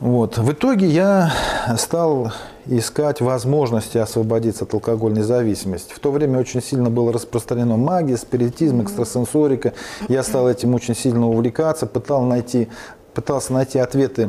Вот. 0.00 0.38
В 0.38 0.52
итоге 0.52 0.86
я 0.86 1.32
стал 1.78 2.32
искать 2.68 3.20
возможности 3.20 3.98
освободиться 3.98 4.64
от 4.64 4.74
алкогольной 4.74 5.22
зависимости. 5.22 5.92
В 5.92 5.98
то 5.98 6.10
время 6.10 6.38
очень 6.38 6.62
сильно 6.62 6.90
было 6.90 7.12
распространено 7.12 7.76
магия, 7.76 8.16
спиритизм, 8.16 8.82
экстрасенсорика. 8.82 9.72
Я 10.08 10.22
стал 10.22 10.48
этим 10.48 10.74
очень 10.74 10.94
сильно 10.94 11.28
увлекаться, 11.28 11.86
пытал 11.86 12.22
найти 12.22 12.68
пытался 13.14 13.54
найти 13.54 13.78
ответы 13.78 14.28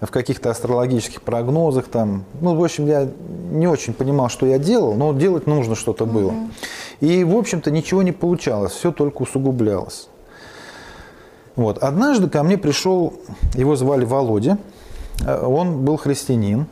в 0.00 0.06
каких-то 0.06 0.48
астрологических 0.48 1.20
прогнозах. 1.20 1.88
Там. 1.88 2.24
Ну, 2.40 2.54
в 2.54 2.64
общем, 2.64 2.86
я 2.86 3.06
не 3.50 3.66
очень 3.66 3.92
понимал, 3.92 4.30
что 4.30 4.46
я 4.46 4.58
делал, 4.58 4.94
но 4.94 5.12
делать 5.12 5.46
нужно 5.46 5.74
что-то 5.74 6.06
было. 6.06 6.32
И, 7.00 7.24
в 7.24 7.36
общем-то, 7.36 7.70
ничего 7.70 8.02
не 8.02 8.12
получалось, 8.12 8.72
все 8.72 8.90
только 8.90 9.20
усугублялось. 9.20 10.08
Вот. 11.56 11.76
Однажды 11.82 12.30
ко 12.30 12.42
мне 12.42 12.56
пришел, 12.56 13.12
его 13.54 13.76
звали 13.76 14.06
Володя, 14.06 14.56
Э, 15.24 15.44
он 15.44 15.84
был 15.84 15.96
христианин. 15.96 16.66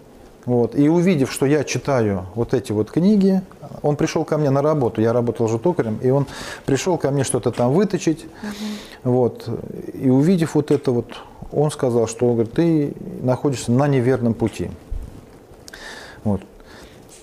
Вот, 0.47 0.75
и 0.75 0.89
увидев, 0.89 1.31
что 1.31 1.45
я 1.47 1.65
читаю 1.65 2.27
вот 2.35 2.55
эти 2.55 2.73
вот 2.73 2.91
книги, 2.91 3.43
он 3.83 3.97
пришел 3.97 4.25
ко 4.25 4.39
мне 4.39 4.51
на 4.51 4.63
работу, 4.63 5.01
я 5.01 5.13
работал 5.13 5.49
же 5.49 5.59
токарем, 5.59 5.99
и 6.03 6.11
он 6.11 6.27
пришел 6.65 6.97
ко 6.97 7.11
мне 7.11 7.25
что-то 7.25 7.51
там 7.51 7.73
выточить. 7.73 8.25
Угу. 8.25 9.13
Вот, 9.13 9.49
и 9.93 10.09
увидев 10.09 10.55
вот 10.55 10.71
это 10.71 10.93
вот, 10.93 11.07
он 11.53 11.71
сказал, 11.71 12.07
что 12.07 12.27
он 12.27 12.35
говорит, 12.35 12.55
ты 12.55 12.95
находишься 13.23 13.71
на 13.71 13.87
неверном 13.87 14.35
пути. 14.35 14.71
Вот. 16.25 16.41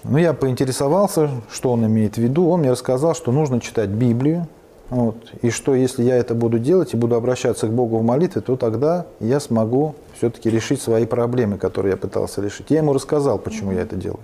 Ну, 0.03 0.17
я 0.17 0.33
поинтересовался, 0.33 1.29
что 1.51 1.71
он 1.71 1.86
имеет 1.86 2.15
в 2.15 2.19
виду. 2.19 2.47
Он 2.47 2.62
мне 2.62 2.71
рассказал, 2.71 3.13
что 3.13 3.31
нужно 3.31 3.59
читать 3.59 3.89
Библию, 3.89 4.47
вот. 4.89 5.17
И 5.41 5.50
что 5.50 5.75
если 5.75 6.03
я 6.03 6.15
это 6.15 6.34
буду 6.34 6.60
делать 6.60 6.94
и 6.94 6.98
буду 6.98 7.15
обращаться 7.15 7.67
к 7.67 7.72
Богу 7.72 7.98
в 7.98 8.03
молитве, 8.03 8.41
то 8.41 8.56
тогда 8.56 9.06
я 9.20 9.39
смогу 9.39 9.96
все-таки 10.17 10.50
решить 10.50 10.82
свои 10.82 11.06
проблемы, 11.06 11.58
которые 11.58 11.91
я 11.91 11.98
пытался 11.98 12.41
решить. 12.41 12.67
Я 12.70 12.77
ему 12.77 12.94
рассказал, 12.94 13.38
почему 13.38 13.72
я 13.72 13.82
это 13.82 13.96
делаю. 13.96 14.22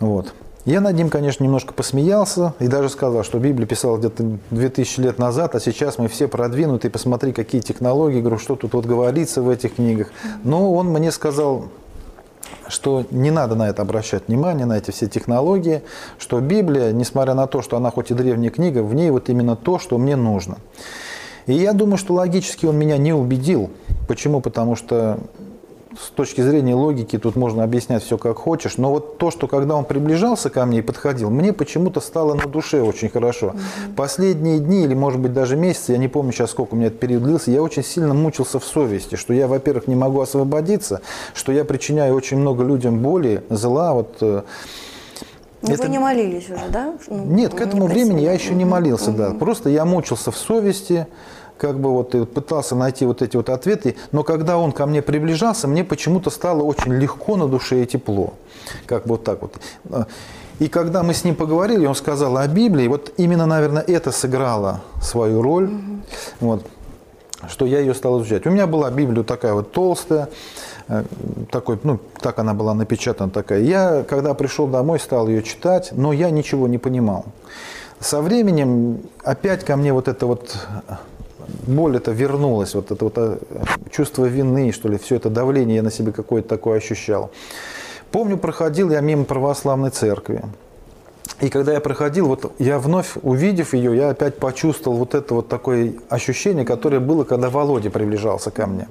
Вот. 0.00 0.34
Я 0.66 0.80
над 0.80 0.96
ним, 0.96 1.10
конечно, 1.10 1.44
немножко 1.44 1.74
посмеялся 1.74 2.54
и 2.58 2.68
даже 2.68 2.88
сказал, 2.88 3.22
что 3.22 3.38
Библия 3.38 3.66
писала 3.66 3.98
где-то 3.98 4.38
2000 4.50 5.00
лет 5.00 5.18
назад, 5.18 5.54
а 5.54 5.60
сейчас 5.60 5.98
мы 5.98 6.08
все 6.08 6.26
продвинутые, 6.26 6.90
посмотри, 6.90 7.32
какие 7.32 7.60
технологии, 7.60 8.20
говорю, 8.20 8.38
что 8.38 8.56
тут 8.56 8.72
вот 8.72 8.86
говорится 8.86 9.42
в 9.42 9.50
этих 9.50 9.74
книгах. 9.74 10.10
Но 10.42 10.72
он 10.72 10.88
мне 10.88 11.12
сказал, 11.12 11.66
что 12.68 13.04
не 13.10 13.30
надо 13.30 13.54
на 13.54 13.68
это 13.68 13.82
обращать 13.82 14.28
внимание, 14.28 14.66
на 14.66 14.78
эти 14.78 14.90
все 14.90 15.06
технологии, 15.06 15.82
что 16.18 16.40
Библия, 16.40 16.92
несмотря 16.92 17.34
на 17.34 17.46
то, 17.46 17.62
что 17.62 17.76
она 17.76 17.90
хоть 17.90 18.10
и 18.10 18.14
древняя 18.14 18.50
книга, 18.50 18.82
в 18.82 18.94
ней 18.94 19.10
вот 19.10 19.28
именно 19.28 19.56
то, 19.56 19.78
что 19.78 19.98
мне 19.98 20.16
нужно. 20.16 20.58
И 21.46 21.52
я 21.52 21.72
думаю, 21.72 21.98
что 21.98 22.14
логически 22.14 22.66
он 22.66 22.76
меня 22.76 22.96
не 22.96 23.12
убедил. 23.12 23.70
Почему? 24.08 24.40
Потому 24.40 24.76
что 24.76 25.18
с 26.00 26.10
точки 26.10 26.40
зрения 26.40 26.74
логики 26.74 27.18
тут 27.18 27.36
можно 27.36 27.64
объяснять 27.64 28.02
все 28.02 28.18
как 28.18 28.36
хочешь, 28.38 28.76
но 28.76 28.90
вот 28.90 29.18
то, 29.18 29.30
что 29.30 29.46
когда 29.46 29.76
он 29.76 29.84
приближался 29.84 30.50
ко 30.50 30.64
мне 30.64 30.78
и 30.78 30.82
подходил, 30.82 31.30
мне 31.30 31.52
почему-то 31.52 32.00
стало 32.00 32.34
на 32.34 32.46
душе 32.46 32.82
очень 32.82 33.08
хорошо. 33.08 33.48
Угу. 33.48 33.94
Последние 33.96 34.58
дни 34.58 34.84
или, 34.84 34.94
может 34.94 35.20
быть, 35.20 35.32
даже 35.32 35.56
месяцы, 35.56 35.92
я 35.92 35.98
не 35.98 36.08
помню 36.08 36.32
сейчас, 36.32 36.50
сколько 36.50 36.74
у 36.74 36.76
меня 36.76 36.88
этот 36.88 37.00
период 37.00 37.22
длился, 37.22 37.50
я 37.50 37.62
очень 37.62 37.84
сильно 37.84 38.14
мучился 38.14 38.58
в 38.58 38.64
совести, 38.64 39.16
что 39.16 39.32
я, 39.32 39.46
во-первых, 39.46 39.86
не 39.88 39.94
могу 39.94 40.20
освободиться, 40.20 41.00
что 41.34 41.52
я 41.52 41.64
причиняю 41.64 42.14
очень 42.14 42.38
много 42.38 42.64
людям 42.64 43.00
боли, 43.00 43.42
зла, 43.48 43.94
вот 43.94 44.16
э, 44.20 44.42
но 45.66 45.72
это... 45.72 45.84
вы 45.84 45.88
не 45.88 45.98
молились 45.98 46.50
уже, 46.50 46.68
да? 46.68 46.94
Ну, 47.08 47.24
Нет, 47.24 47.54
к 47.54 47.60
этому 47.60 47.86
времени 47.86 48.20
я 48.20 48.32
еще 48.32 48.54
не 48.54 48.66
молился, 48.66 49.10
угу. 49.10 49.18
да. 49.18 49.30
Просто 49.30 49.70
я 49.70 49.86
мучился 49.86 50.30
в 50.30 50.36
совести, 50.36 51.06
как 51.58 51.78
бы 51.78 51.90
вот 51.90 52.10
пытался 52.32 52.74
найти 52.74 53.06
вот 53.06 53.22
эти 53.22 53.36
вот 53.36 53.48
ответы, 53.48 53.96
но 54.12 54.22
когда 54.22 54.58
он 54.58 54.72
ко 54.72 54.86
мне 54.86 55.02
приближался, 55.02 55.68
мне 55.68 55.84
почему-то 55.84 56.30
стало 56.30 56.62
очень 56.62 56.94
легко 56.94 57.36
на 57.36 57.48
душе 57.48 57.82
и 57.82 57.86
тепло. 57.86 58.34
Как 58.86 59.04
бы 59.04 59.10
вот 59.10 59.24
так 59.24 59.40
вот. 59.42 59.54
И 60.58 60.68
когда 60.68 61.02
мы 61.02 61.14
с 61.14 61.24
ним 61.24 61.34
поговорили, 61.34 61.84
он 61.86 61.94
сказал 61.94 62.36
о 62.36 62.46
Библии, 62.46 62.86
вот 62.86 63.12
именно, 63.16 63.44
наверное, 63.44 63.82
это 63.82 64.12
сыграло 64.12 64.82
свою 65.02 65.42
роль, 65.42 65.64
угу. 65.64 65.82
вот, 66.40 66.66
что 67.48 67.66
я 67.66 67.80
ее 67.80 67.94
стал 67.94 68.20
изучать. 68.20 68.46
У 68.46 68.50
меня 68.50 68.66
была 68.66 68.90
Библия 68.90 69.24
такая 69.24 69.52
вот 69.52 69.72
толстая, 69.72 70.28
э, 70.86 71.04
такой, 71.50 71.78
ну, 71.82 71.98
так 72.20 72.38
она 72.38 72.54
была 72.54 72.72
напечатана 72.74 73.30
такая. 73.30 73.62
Я, 73.62 74.04
когда 74.04 74.32
пришел 74.34 74.68
домой, 74.68 75.00
стал 75.00 75.26
ее 75.26 75.42
читать, 75.42 75.90
но 75.92 76.12
я 76.12 76.30
ничего 76.30 76.68
не 76.68 76.78
понимал. 76.78 77.26
Со 77.98 78.20
временем 78.20 79.00
опять 79.24 79.64
ко 79.64 79.76
мне 79.76 79.92
вот 79.92 80.06
это 80.06 80.26
вот 80.26 80.56
боль 81.66 81.96
это 81.96 82.12
вернулась, 82.12 82.74
вот 82.74 82.90
это 82.90 83.04
вот 83.04 83.14
э, 83.16 83.38
чувство 83.90 84.26
вины, 84.26 84.72
что 84.72 84.88
ли, 84.88 84.98
все 84.98 85.16
это 85.16 85.30
давление 85.30 85.76
я 85.76 85.82
на 85.82 85.90
себе 85.90 86.12
какое-то 86.12 86.48
такое 86.48 86.78
ощущал. 86.78 87.30
Помню, 88.10 88.36
проходил 88.38 88.90
я 88.90 89.00
мимо 89.00 89.24
православной 89.24 89.90
церкви. 89.90 90.42
И 91.40 91.48
когда 91.48 91.72
я 91.72 91.80
проходил, 91.80 92.28
вот 92.28 92.52
я 92.58 92.78
вновь 92.78 93.16
увидев 93.22 93.74
ее, 93.74 93.96
я 93.96 94.10
опять 94.10 94.38
почувствовал 94.38 94.98
вот 94.98 95.14
это 95.14 95.34
вот 95.34 95.48
такое 95.48 95.94
ощущение, 96.08 96.64
которое 96.64 97.00
было, 97.00 97.24
когда 97.24 97.50
Володя 97.50 97.90
приближался 97.90 98.50
ко 98.50 98.66
мне. 98.66 98.88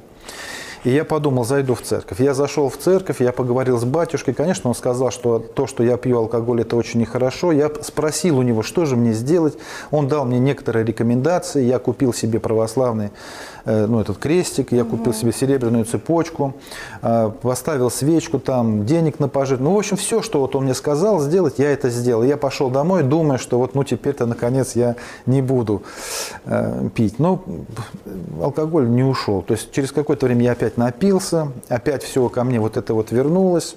И 0.84 0.90
я 0.90 1.06
подумал, 1.06 1.46
зайду 1.46 1.76
в 1.76 1.82
церковь. 1.82 2.20
Я 2.20 2.34
зашел 2.34 2.70
в 2.70 2.78
церковь, 2.78 3.22
я 3.22 3.32
поговорил 3.32 3.78
с 3.78 3.86
батюшкой. 3.86 4.34
Конечно, 4.34 4.70
он 4.70 4.76
сказал, 4.76 5.12
что 5.12 5.40
то, 5.40 5.66
что 5.66 5.82
я 5.82 5.96
пью 5.96 6.18
алкоголь, 6.18 6.62
это 6.62 6.76
очень 6.76 7.00
нехорошо. 7.00 7.54
Я 7.54 7.72
спросил 7.82 8.40
у 8.40 8.42
него, 8.42 8.64
что 8.64 8.86
же 8.86 8.98
мне 8.98 9.14
сделать. 9.14 9.58
Он 9.92 10.10
дал 10.10 10.26
мне 10.26 10.40
некоторые 10.40 10.86
рекомендации. 10.86 11.64
Я 11.64 11.80
купил 11.80 12.14
себе 12.14 12.40
православный 12.40 13.12
Э, 13.66 13.86
ну, 13.86 14.02
этот 14.02 14.18
крестик, 14.18 14.72
я 14.72 14.84
купил 14.84 15.14
себе 15.14 15.32
серебряную 15.32 15.86
цепочку, 15.86 16.54
э, 17.02 17.32
поставил 17.42 17.90
свечку 17.90 18.40
там, 18.40 18.86
денег 18.86 19.20
на 19.20 19.30
пожертв. 19.30 19.64
Ну, 19.64 19.74
в 19.74 19.78
общем, 19.78 19.96
все, 19.96 20.22
что 20.22 20.42
вот 20.42 20.56
он 20.56 20.66
мне 20.66 20.74
сказал 20.74 21.22
сделать, 21.22 21.60
я 21.60 21.72
это 21.72 21.90
сделал. 21.90 22.24
Я 22.24 22.36
пошел 22.36 22.70
домой, 22.70 23.04
думая, 23.04 23.38
что 23.38 23.58
вот, 23.58 23.74
ну, 23.74 23.84
теперь-то, 23.86 24.26
наконец, 24.26 24.76
я 24.76 24.96
не 25.26 25.42
буду 25.42 25.84
э, 26.46 26.90
пить. 26.94 27.20
Но 27.20 27.42
алкоголь 28.42 28.90
не 28.90 29.04
ушел. 29.04 29.42
То 29.42 29.54
есть 29.54 29.72
через 29.72 29.94
какое-то 29.94 30.26
время 30.26 30.44
я 30.44 30.52
опять 30.52 30.73
напился, 30.78 31.52
опять 31.70 32.04
все 32.04 32.28
ко 32.30 32.44
мне 32.44 32.60
вот 32.60 32.78
это 32.78 32.94
вот 32.94 33.12
вернулось. 33.12 33.76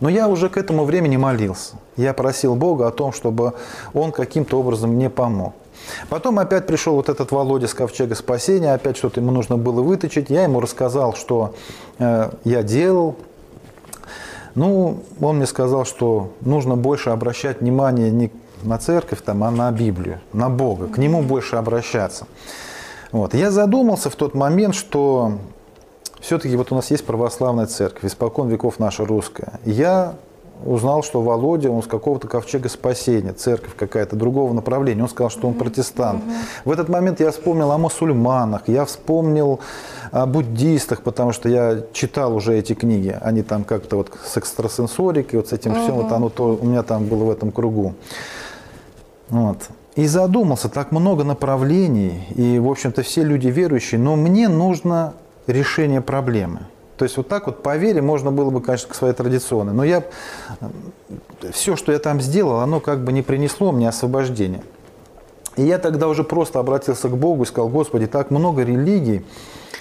Но 0.00 0.08
я 0.08 0.28
уже 0.28 0.48
к 0.48 0.56
этому 0.56 0.84
времени 0.84 1.16
молился. 1.16 1.76
Я 1.96 2.12
просил 2.12 2.54
Бога 2.54 2.86
о 2.86 2.90
том, 2.90 3.12
чтобы 3.12 3.54
Он 3.94 4.12
каким-то 4.12 4.60
образом 4.60 4.90
мне 4.90 5.10
помог. 5.10 5.54
Потом 6.08 6.38
опять 6.38 6.66
пришел 6.66 6.94
вот 6.94 7.08
этот 7.08 7.32
Володя 7.32 7.66
с 7.66 7.74
ковчега 7.74 8.14
спасения, 8.14 8.74
опять 8.74 8.96
что-то 8.96 9.20
ему 9.20 9.30
нужно 9.30 9.56
было 9.56 9.80
выточить. 9.80 10.28
Я 10.28 10.42
ему 10.42 10.60
рассказал, 10.60 11.14
что 11.14 11.54
э, 11.98 12.30
я 12.44 12.62
делал. 12.62 13.16
Ну, 14.54 15.02
он 15.20 15.36
мне 15.36 15.46
сказал, 15.46 15.84
что 15.84 16.32
нужно 16.40 16.76
больше 16.76 17.10
обращать 17.10 17.60
внимание 17.60 18.10
не 18.10 18.30
на 18.62 18.78
церковь, 18.78 19.22
там, 19.22 19.44
а 19.44 19.50
на 19.50 19.70
Библию, 19.70 20.20
на 20.32 20.50
Бога, 20.50 20.88
к 20.88 20.98
Нему 20.98 21.22
больше 21.22 21.56
обращаться. 21.56 22.26
Вот. 23.12 23.34
Я 23.34 23.50
задумался 23.50 24.10
в 24.10 24.16
тот 24.16 24.34
момент, 24.34 24.74
что 24.74 25.38
все-таки 26.20 26.56
вот 26.56 26.72
у 26.72 26.74
нас 26.74 26.90
есть 26.90 27.04
православная 27.04 27.66
церковь, 27.66 28.04
испокон 28.04 28.48
веков 28.48 28.78
наша 28.78 29.04
русская. 29.04 29.60
Я 29.64 30.14
узнал, 30.64 31.02
что 31.02 31.20
Володя, 31.22 31.70
он 31.70 31.82
с 31.82 31.86
какого-то 31.86 32.28
ковчега 32.28 32.68
спасения, 32.68 33.32
церковь 33.32 33.74
какая-то, 33.76 34.16
другого 34.16 34.52
направления. 34.52 35.02
Он 35.02 35.08
сказал, 35.08 35.30
что 35.30 35.48
он 35.48 35.54
протестант. 35.54 36.22
В 36.64 36.70
этот 36.70 36.88
момент 36.88 37.20
я 37.20 37.30
вспомнил 37.30 37.70
о 37.70 37.78
мусульманах, 37.78 38.62
я 38.66 38.84
вспомнил 38.84 39.60
о 40.10 40.26
буддистах, 40.26 41.02
потому 41.02 41.32
что 41.32 41.48
я 41.48 41.82
читал 41.92 42.34
уже 42.34 42.58
эти 42.58 42.74
книги. 42.74 43.16
Они 43.20 43.42
там 43.42 43.64
как-то 43.64 43.96
вот 43.96 44.12
с 44.24 44.36
экстрасенсорикой, 44.36 45.38
вот 45.40 45.48
с 45.48 45.52
этим 45.52 45.72
угу. 45.72 45.80
всем, 45.82 45.94
вот 45.96 46.12
оно 46.12 46.28
то 46.28 46.58
у 46.60 46.66
меня 46.66 46.82
там 46.82 47.06
было 47.06 47.24
в 47.24 47.30
этом 47.30 47.52
кругу. 47.52 47.94
Вот. 49.28 49.68
И 49.94 50.06
задумался, 50.06 50.68
так 50.68 50.92
много 50.92 51.24
направлений, 51.24 52.24
и, 52.34 52.58
в 52.58 52.70
общем-то, 52.70 53.02
все 53.02 53.24
люди 53.24 53.48
верующие, 53.48 54.00
но 54.00 54.14
мне 54.14 54.48
нужно 54.48 55.14
решение 55.48 56.00
проблемы. 56.00 56.60
То 56.96 57.04
есть 57.04 57.16
вот 57.16 57.28
так 57.28 57.46
вот 57.46 57.62
по 57.62 57.76
вере 57.76 58.02
можно 58.02 58.32
было 58.32 58.50
бы, 58.50 58.60
конечно, 58.60 58.88
к 58.88 58.94
своей 58.94 59.14
традиционной. 59.14 59.72
Но 59.72 59.84
я 59.84 60.02
все, 61.52 61.76
что 61.76 61.92
я 61.92 61.98
там 61.98 62.20
сделал, 62.20 62.60
оно 62.60 62.80
как 62.80 63.04
бы 63.04 63.12
не 63.12 63.22
принесло 63.22 63.72
мне 63.72 63.88
освобождения. 63.88 64.62
И 65.56 65.62
я 65.62 65.78
тогда 65.78 66.08
уже 66.08 66.24
просто 66.24 66.58
обратился 66.58 67.08
к 67.08 67.16
Богу 67.16 67.44
и 67.44 67.46
сказал, 67.46 67.68
Господи, 67.68 68.06
так 68.06 68.30
много 68.30 68.62
религий, 68.62 69.24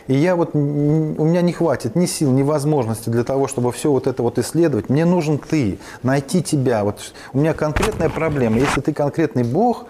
и 0.08 0.16
я 0.16 0.36
вот, 0.36 0.56
у 0.56 0.58
меня 0.58 1.42
не 1.42 1.52
хватит 1.52 1.96
ни 1.96 2.06
сил, 2.06 2.32
ни 2.32 2.42
возможности 2.42 3.10
для 3.10 3.24
того, 3.24 3.48
чтобы 3.48 3.72
все 3.74 3.92
вот 3.92 4.08
это 4.08 4.24
вот 4.24 4.40
исследовать. 4.40 4.90
Мне 4.90 5.06
нужен 5.06 5.38
ты, 5.38 5.80
найти 6.02 6.42
тебя. 6.42 6.84
Вот 6.86 7.14
у 7.34 7.40
меня 7.40 7.54
конкретная 7.54 8.10
проблема. 8.10 8.58
Если 8.58 8.80
ты 8.80 8.94
конкретный 8.94 9.44
Бог, 9.44 9.86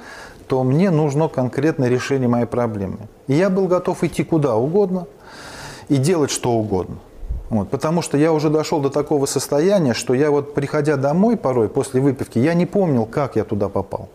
то 0.48 0.63
мне 0.63 0.89
нужно 0.89 1.27
конкретное 1.27 1.88
решение 1.88 2.27
моей 2.27 2.48
проблемы. 2.48 2.98
И 3.27 3.36
я 3.36 3.50
был 3.50 3.67
готов 3.67 4.03
идти 4.03 4.24
куда 4.24 4.55
угодно 4.55 5.05
и 5.89 5.98
делать 5.98 6.32
что 6.32 6.51
угодно. 6.51 6.98
Вот, 7.50 7.70
потому 7.70 8.01
что 8.01 8.17
я 8.17 8.34
уже 8.34 8.50
дошел 8.50 8.82
до 8.82 8.89
такого 8.89 9.25
состояния, 9.25 9.94
что 9.94 10.13
я 10.13 10.32
вот, 10.32 10.53
приходя 10.53 10.98
домой 10.98 11.38
порой 11.38 11.70
после 11.70 12.01
выпивки, 12.01 12.39
я 12.39 12.53
не 12.53 12.65
помнил, 12.65 13.06
как 13.06 13.38
я 13.38 13.46
туда 13.46 13.70
попал. 13.70 14.10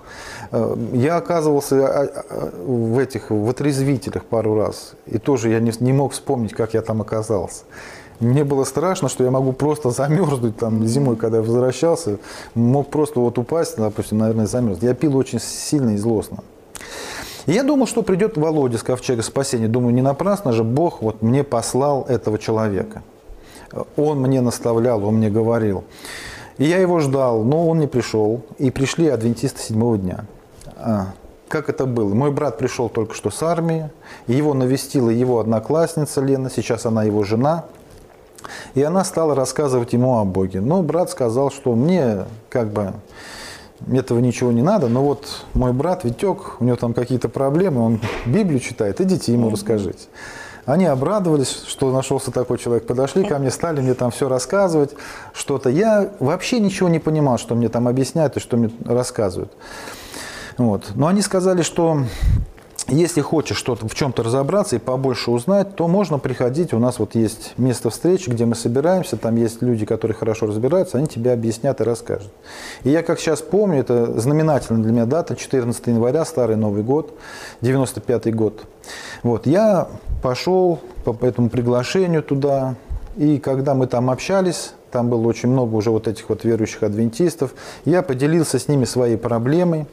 Э, 0.50 0.76
я 0.92 1.16
оказывался 1.16 1.86
а, 1.86 2.02
а, 2.02 2.50
в 2.66 2.98
этих, 2.98 3.30
в 3.30 3.48
отрезвителях 3.48 4.26
пару 4.26 4.54
раз, 4.54 4.92
и 5.06 5.16
тоже 5.16 5.48
я 5.48 5.60
не, 5.60 5.72
не 5.80 5.94
мог 5.94 6.12
вспомнить, 6.12 6.52
как 6.52 6.74
я 6.74 6.82
там 6.82 7.00
оказался. 7.00 7.64
Мне 8.20 8.44
было 8.44 8.64
страшно, 8.64 9.08
что 9.08 9.24
я 9.24 9.30
могу 9.30 9.52
просто 9.52 9.90
замерзнуть 9.90 10.58
там 10.58 10.86
зимой, 10.86 11.16
когда 11.16 11.38
я 11.38 11.42
возвращался, 11.42 12.18
мог 12.54 12.90
просто 12.90 13.18
вот 13.18 13.38
упасть, 13.38 13.78
допустим, 13.78 14.18
наверное, 14.18 14.46
замерзнуть. 14.46 14.82
Я 14.82 14.94
пил 14.94 15.16
очень 15.16 15.40
сильно 15.40 15.90
и 15.90 15.96
злостно. 15.96 16.44
И 17.46 17.52
я 17.52 17.62
думал, 17.62 17.86
что 17.86 18.02
придет 18.02 18.36
Володя 18.36 18.78
с 18.78 18.82
ковчега 18.82 19.22
спасения. 19.22 19.68
Думаю, 19.68 19.94
не 19.94 20.02
напрасно 20.02 20.52
же 20.52 20.64
Бог 20.64 21.02
вот 21.02 21.22
мне 21.22 21.42
послал 21.44 22.04
этого 22.08 22.38
человека. 22.38 23.02
Он 23.96 24.20
мне 24.20 24.40
наставлял, 24.40 25.04
он 25.04 25.16
мне 25.16 25.30
говорил. 25.30 25.84
И 26.58 26.64
я 26.64 26.78
его 26.78 27.00
ждал, 27.00 27.42
но 27.42 27.66
он 27.66 27.80
не 27.80 27.86
пришел. 27.86 28.42
И 28.58 28.70
пришли 28.70 29.08
адвентисты 29.08 29.60
седьмого 29.62 29.98
дня. 29.98 30.26
А, 30.76 31.08
как 31.48 31.68
это 31.68 31.86
было? 31.86 32.14
Мой 32.14 32.30
брат 32.30 32.58
пришел 32.58 32.88
только 32.88 33.14
что 33.14 33.30
с 33.30 33.42
армии, 33.42 33.90
его 34.26 34.54
навестила 34.54 35.10
его 35.10 35.40
одноклассница 35.40 36.20
Лена, 36.20 36.50
сейчас 36.50 36.86
она 36.86 37.04
его 37.04 37.24
жена. 37.24 37.64
И 38.74 38.82
она 38.82 39.04
стала 39.04 39.34
рассказывать 39.34 39.92
ему 39.92 40.18
о 40.18 40.24
Боге. 40.24 40.60
Но 40.60 40.82
брат 40.82 41.10
сказал, 41.10 41.50
что 41.50 41.74
мне 41.74 42.24
как 42.48 42.72
бы 42.72 42.92
этого 43.90 44.18
ничего 44.18 44.52
не 44.52 44.62
надо, 44.62 44.88
но 44.88 45.02
вот 45.02 45.44
мой 45.54 45.72
брат 45.72 46.04
Витек, 46.04 46.60
у 46.60 46.64
него 46.64 46.76
там 46.76 46.94
какие-то 46.94 47.28
проблемы, 47.28 47.84
он 47.84 48.00
Библию 48.26 48.60
читает, 48.60 49.00
идите 49.00 49.32
ему 49.32 49.50
расскажите. 49.50 50.08
Они 50.64 50.86
обрадовались, 50.86 51.64
что 51.66 51.90
нашелся 51.92 52.30
такой 52.30 52.56
человек. 52.56 52.86
Подошли 52.86 53.24
ко 53.24 53.38
мне, 53.38 53.50
стали 53.50 53.80
мне 53.80 53.94
там 53.94 54.12
все 54.12 54.28
рассказывать, 54.28 54.94
что-то. 55.32 55.68
Я 55.68 56.12
вообще 56.20 56.60
ничего 56.60 56.88
не 56.88 57.00
понимал, 57.00 57.36
что 57.38 57.56
мне 57.56 57.68
там 57.68 57.88
объясняют 57.88 58.36
и 58.36 58.40
что 58.40 58.56
мне 58.56 58.70
рассказывают. 58.84 59.52
Вот. 60.58 60.92
Но 60.94 61.08
они 61.08 61.20
сказали, 61.20 61.62
что 61.62 62.04
если 62.88 63.20
хочешь 63.20 63.56
что-то 63.56 63.88
в 63.88 63.94
чем-то 63.94 64.22
разобраться 64.22 64.76
и 64.76 64.78
побольше 64.78 65.30
узнать, 65.30 65.76
то 65.76 65.86
можно 65.86 66.18
приходить. 66.18 66.72
У 66.72 66.78
нас 66.78 66.98
вот 66.98 67.14
есть 67.14 67.54
место 67.56 67.90
встречи, 67.90 68.28
где 68.28 68.44
мы 68.44 68.54
собираемся, 68.54 69.16
там 69.16 69.36
есть 69.36 69.62
люди, 69.62 69.86
которые 69.86 70.16
хорошо 70.16 70.46
разбираются, 70.46 70.98
они 70.98 71.06
тебе 71.06 71.32
объяснят 71.32 71.80
и 71.80 71.84
расскажут. 71.84 72.32
И 72.82 72.90
я 72.90 73.02
как 73.02 73.20
сейчас 73.20 73.40
помню, 73.40 73.80
это 73.80 74.18
знаменательная 74.20 74.82
для 74.82 74.92
меня 74.92 75.06
дата, 75.06 75.36
14 75.36 75.86
января, 75.86 76.24
Старый 76.24 76.56
Новый 76.56 76.82
год, 76.82 77.16
95 77.60 78.34
год. 78.34 78.64
Вот, 79.22 79.46
я 79.46 79.88
пошел 80.22 80.80
по 81.04 81.24
этому 81.24 81.50
приглашению 81.50 82.22
туда, 82.22 82.74
и 83.16 83.38
когда 83.38 83.74
мы 83.74 83.86
там 83.86 84.10
общались, 84.10 84.72
там 84.90 85.08
было 85.08 85.26
очень 85.26 85.48
много 85.48 85.74
уже 85.76 85.90
вот 85.90 86.08
этих 86.08 86.28
вот 86.28 86.44
верующих 86.44 86.82
адвентистов, 86.82 87.54
я 87.84 88.02
поделился 88.02 88.58
с 88.58 88.68
ними 88.68 88.84
своей 88.84 89.16
проблемой, 89.16 89.86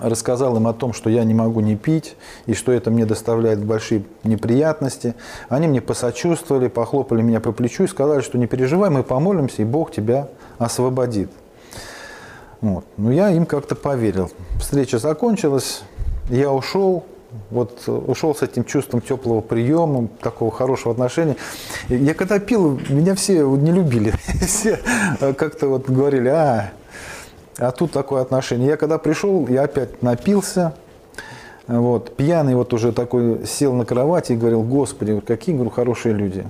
рассказал 0.00 0.56
им 0.56 0.66
о 0.66 0.72
том, 0.72 0.92
что 0.92 1.10
я 1.10 1.24
не 1.24 1.34
могу 1.34 1.60
не 1.60 1.76
пить, 1.76 2.16
и 2.46 2.54
что 2.54 2.72
это 2.72 2.90
мне 2.90 3.06
доставляет 3.06 3.64
большие 3.64 4.04
неприятности. 4.24 5.14
Они 5.48 5.66
мне 5.66 5.80
посочувствовали, 5.80 6.68
похлопали 6.68 7.22
меня 7.22 7.40
по 7.40 7.52
плечу 7.52 7.84
и 7.84 7.86
сказали, 7.86 8.20
что 8.20 8.38
не 8.38 8.46
переживай, 8.46 8.90
мы 8.90 9.02
помолимся, 9.02 9.62
и 9.62 9.64
Бог 9.64 9.92
тебя 9.92 10.28
освободит. 10.58 11.30
Вот. 12.60 12.84
Ну, 12.96 13.10
я 13.10 13.30
им 13.30 13.46
как-то 13.46 13.74
поверил. 13.74 14.30
Встреча 14.58 14.98
закончилась, 14.98 15.82
я 16.28 16.52
ушел, 16.52 17.04
вот 17.50 17.86
ушел 17.86 18.34
с 18.34 18.42
этим 18.42 18.64
чувством 18.64 19.00
теплого 19.00 19.40
приема, 19.40 20.08
такого 20.20 20.50
хорошего 20.50 20.92
отношения. 20.92 21.36
Я 21.88 22.14
когда 22.14 22.38
пил, 22.38 22.80
меня 22.88 23.14
все 23.14 23.44
не 23.44 23.70
любили. 23.70 24.12
Все 24.46 24.78
как-то 25.36 25.68
вот 25.68 25.88
говорили, 25.88 26.28
а, 26.28 26.72
а 27.58 27.72
тут 27.72 27.92
такое 27.92 28.22
отношение. 28.22 28.68
Я 28.68 28.76
когда 28.76 28.98
пришел, 28.98 29.46
я 29.48 29.64
опять 29.64 30.02
напился, 30.02 30.74
вот, 31.66 32.16
пьяный 32.16 32.54
вот 32.54 32.72
уже 32.72 32.92
такой 32.92 33.46
сел 33.46 33.74
на 33.74 33.84
кровати 33.84 34.32
и 34.32 34.36
говорил, 34.36 34.62
господи, 34.62 35.20
какие, 35.20 35.54
говорю, 35.54 35.70
хорошие 35.70 36.14
люди. 36.14 36.46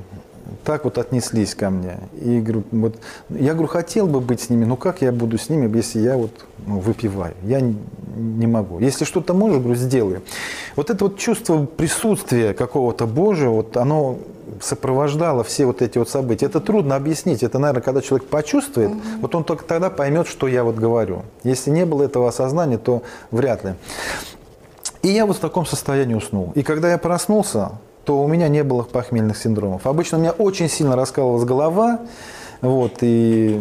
Так 0.65 0.85
вот 0.85 0.97
отнеслись 0.97 1.55
ко 1.55 1.71
мне. 1.71 1.99
И 2.21 2.41
говорю, 2.41 2.63
вот, 2.71 2.97
я 3.31 3.55
говорю, 3.55 3.69
хотел 3.69 4.07
бы 4.07 4.21
быть 4.21 4.41
с 4.41 4.51
ними, 4.51 4.65
но 4.65 4.77
как 4.77 5.03
я 5.03 5.11
буду 5.11 5.39
с 5.39 5.49
ними, 5.49 5.75
если 5.75 6.01
я 6.01 6.17
вот 6.17 6.31
ну, 6.67 6.79
выпиваю? 6.79 7.35
Я 7.43 7.61
не 7.61 8.47
могу. 8.47 8.79
Если 8.79 9.05
что-то 9.05 9.35
можешь, 9.35 9.59
говорю, 9.59 9.75
сделай. 9.75 10.21
Вот 10.77 10.91
это 10.91 11.05
вот 11.07 11.19
чувство 11.19 11.65
присутствия 11.65 12.55
какого-то 12.55 13.07
Божьего, 13.07 13.55
вот 13.55 13.77
оно 13.77 14.19
сопровождало 14.61 15.45
все 15.45 15.67
вот 15.67 15.83
эти 15.83 15.99
вот 15.99 16.09
события. 16.09 16.47
Это 16.47 16.61
трудно 16.61 16.97
объяснить. 16.97 17.43
Это, 17.43 17.59
наверное, 17.59 17.83
когда 17.83 18.01
человек 18.01 18.29
почувствует, 18.29 18.91
угу. 18.91 19.01
вот 19.21 19.35
он 19.35 19.45
только 19.45 19.65
тогда 19.65 19.91
поймет, 19.91 20.27
что 20.27 20.49
я 20.49 20.65
вот 20.65 20.77
говорю. 20.77 21.23
Если 21.43 21.71
не 21.71 21.85
было 21.85 22.05
этого 22.05 22.29
осознания, 22.29 22.79
то 22.79 23.03
вряд 23.31 23.65
ли. 23.65 23.75
И 25.03 25.09
я 25.09 25.27
вот 25.27 25.37
в 25.37 25.41
таком 25.41 25.65
состоянии 25.67 26.15
уснул. 26.15 26.53
И 26.55 26.63
когда 26.63 26.91
я 26.91 26.99
проснулся, 26.99 27.73
то 28.05 28.23
у 28.23 28.27
меня 28.27 28.49
не 28.49 28.65
было 28.65 28.83
похмельных 28.83 29.37
синдромов. 29.37 29.87
Обычно 29.87 30.19
у 30.19 30.21
меня 30.21 30.33
очень 30.33 30.69
сильно 30.69 30.97
раскалывалась 30.97 31.45
голова, 31.45 32.01
вот, 32.63 32.95
и 33.03 33.61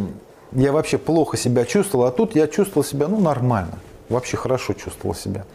я 0.53 0.71
вообще 0.71 0.97
плохо 0.97 1.37
себя 1.37 1.65
чувствовал, 1.65 2.05
а 2.05 2.11
тут 2.11 2.35
я 2.35 2.47
чувствовал 2.47 2.85
себя, 2.85 3.07
ну, 3.07 3.19
нормально, 3.19 3.79
вообще 4.09 4.37
хорошо 4.37 4.73
чувствовал 4.73 5.13
себя. 5.13 5.45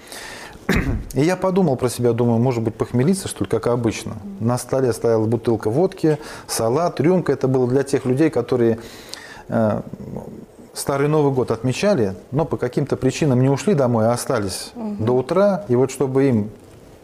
И 1.15 1.23
я 1.23 1.37
подумал 1.37 1.77
про 1.77 1.89
себя, 1.89 2.13
думаю, 2.13 2.39
может 2.39 2.63
быть, 2.63 2.75
похмелиться, 2.75 3.29
что 3.29 3.45
ли, 3.45 3.51
как 3.51 3.67
обычно. 3.67 4.15
На 4.41 4.59
столе 4.59 4.93
стояла 4.93 5.27
бутылка 5.27 5.71
водки, 5.71 6.19
салат, 6.47 7.01
рюмка. 7.01 7.33
Это 7.33 7.49
было 7.49 7.69
для 7.69 7.83
тех 7.83 8.05
людей, 8.05 8.31
которые 8.31 8.79
э, 9.49 9.81
Старый 10.75 11.09
Новый 11.09 11.33
год 11.33 11.51
отмечали, 11.51 12.15
но 12.31 12.47
по 12.47 12.57
каким-то 12.57 12.97
причинам 12.97 13.43
не 13.43 13.51
ушли 13.51 13.75
домой, 13.75 14.07
а 14.07 14.13
остались 14.13 14.73
угу. 14.75 15.05
до 15.05 15.13
утра. 15.13 15.65
И 15.69 15.77
вот 15.77 15.91
чтобы 15.91 16.25
им 16.25 16.51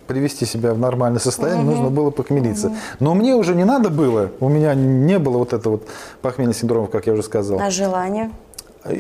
привести 0.06 0.46
себя 0.46 0.72
в 0.72 0.78
нормальное 0.78 1.20
состояние, 1.20 1.64
угу. 1.64 1.72
нужно 1.72 1.90
было 1.90 2.10
похмелиться. 2.10 2.68
Угу. 2.68 2.76
Но 3.00 3.14
мне 3.14 3.34
уже 3.34 3.54
не 3.54 3.64
надо 3.64 3.90
было, 3.90 4.30
у 4.40 4.48
меня 4.48 4.74
не 4.74 5.18
было 5.18 5.36
вот 5.36 5.52
этого 5.52 5.72
вот 5.74 5.88
похмельного 6.22 6.58
синдрома, 6.58 6.86
как 6.86 7.06
я 7.06 7.12
уже 7.12 7.22
сказал. 7.22 7.60
А 7.60 7.70
желание? 7.70 8.30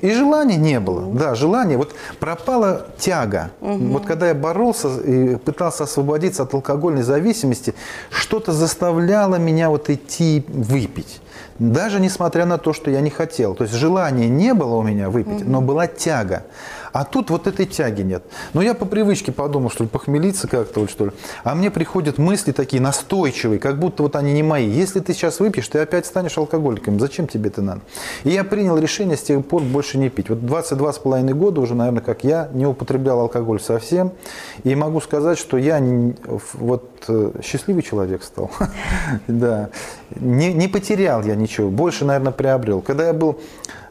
И 0.02 0.10
желания 0.10 0.56
не 0.56 0.80
было. 0.80 1.02
Да, 1.14 1.34
желание. 1.34 1.78
Вот 1.78 1.94
пропала 2.18 2.86
тяга. 2.98 3.50
Угу. 3.60 3.86
Вот 3.88 4.06
когда 4.06 4.28
я 4.28 4.34
боролся 4.34 4.88
и 5.00 5.36
пытался 5.36 5.84
освободиться 5.84 6.42
от 6.42 6.52
алкогольной 6.52 7.02
зависимости, 7.02 7.74
что-то 8.10 8.52
заставляло 8.52 9.36
меня 9.36 9.70
вот 9.70 9.88
идти 9.88 10.44
выпить. 10.48 11.20
Даже 11.58 12.00
несмотря 12.00 12.44
на 12.46 12.58
то, 12.58 12.72
что 12.72 12.90
я 12.90 13.00
не 13.00 13.10
хотел. 13.10 13.54
То 13.54 13.64
есть 13.64 13.74
желания 13.74 14.28
не 14.28 14.54
было 14.54 14.76
у 14.76 14.82
меня 14.82 15.10
выпить, 15.10 15.42
угу. 15.42 15.50
но 15.50 15.60
была 15.60 15.86
тяга. 15.86 16.44
А 16.92 17.04
тут 17.04 17.30
вот 17.30 17.46
этой 17.46 17.66
тяги 17.66 18.02
нет. 18.02 18.24
Но 18.54 18.62
я 18.62 18.74
по 18.74 18.84
привычке 18.84 19.32
подумал, 19.32 19.70
что 19.70 19.84
ли, 19.84 19.90
похмелиться 19.90 20.48
как-то, 20.48 20.80
вот, 20.80 20.90
что 20.90 21.06
ли. 21.06 21.12
А 21.44 21.54
мне 21.54 21.70
приходят 21.70 22.18
мысли 22.18 22.52
такие 22.52 22.82
настойчивые, 22.82 23.58
как 23.58 23.78
будто 23.78 24.02
вот 24.02 24.16
они 24.16 24.32
не 24.32 24.42
мои. 24.42 24.68
Если 24.68 25.00
ты 25.00 25.12
сейчас 25.12 25.40
выпьешь, 25.40 25.68
ты 25.68 25.78
опять 25.80 26.06
станешь 26.06 26.38
алкоголиком. 26.38 26.98
Зачем 26.98 27.26
тебе 27.26 27.50
это 27.50 27.62
надо? 27.62 27.80
И 28.24 28.30
я 28.30 28.44
принял 28.44 28.78
решение 28.78 29.16
с 29.16 29.22
тех 29.22 29.44
пор 29.44 29.62
больше 29.62 29.98
не 29.98 30.08
пить. 30.08 30.28
Вот 30.28 30.44
22 30.44 30.92
с 30.92 30.98
половиной 30.98 31.34
года 31.34 31.60
уже, 31.60 31.74
наверное, 31.74 32.02
как 32.02 32.24
я, 32.24 32.48
не 32.52 32.66
употреблял 32.66 33.20
алкоголь 33.20 33.60
совсем. 33.60 34.12
И 34.64 34.74
могу 34.74 35.00
сказать, 35.00 35.38
что 35.38 35.56
я 35.56 35.82
вот 36.54 36.97
счастливый 37.42 37.82
человек 37.82 38.22
стал. 38.22 38.50
Да. 39.26 39.70
Не, 40.16 40.68
потерял 40.68 41.22
я 41.22 41.34
ничего. 41.34 41.70
Больше, 41.70 42.04
наверное, 42.04 42.32
приобрел. 42.32 42.80
Когда 42.80 43.06
я 43.06 43.12
был 43.12 43.38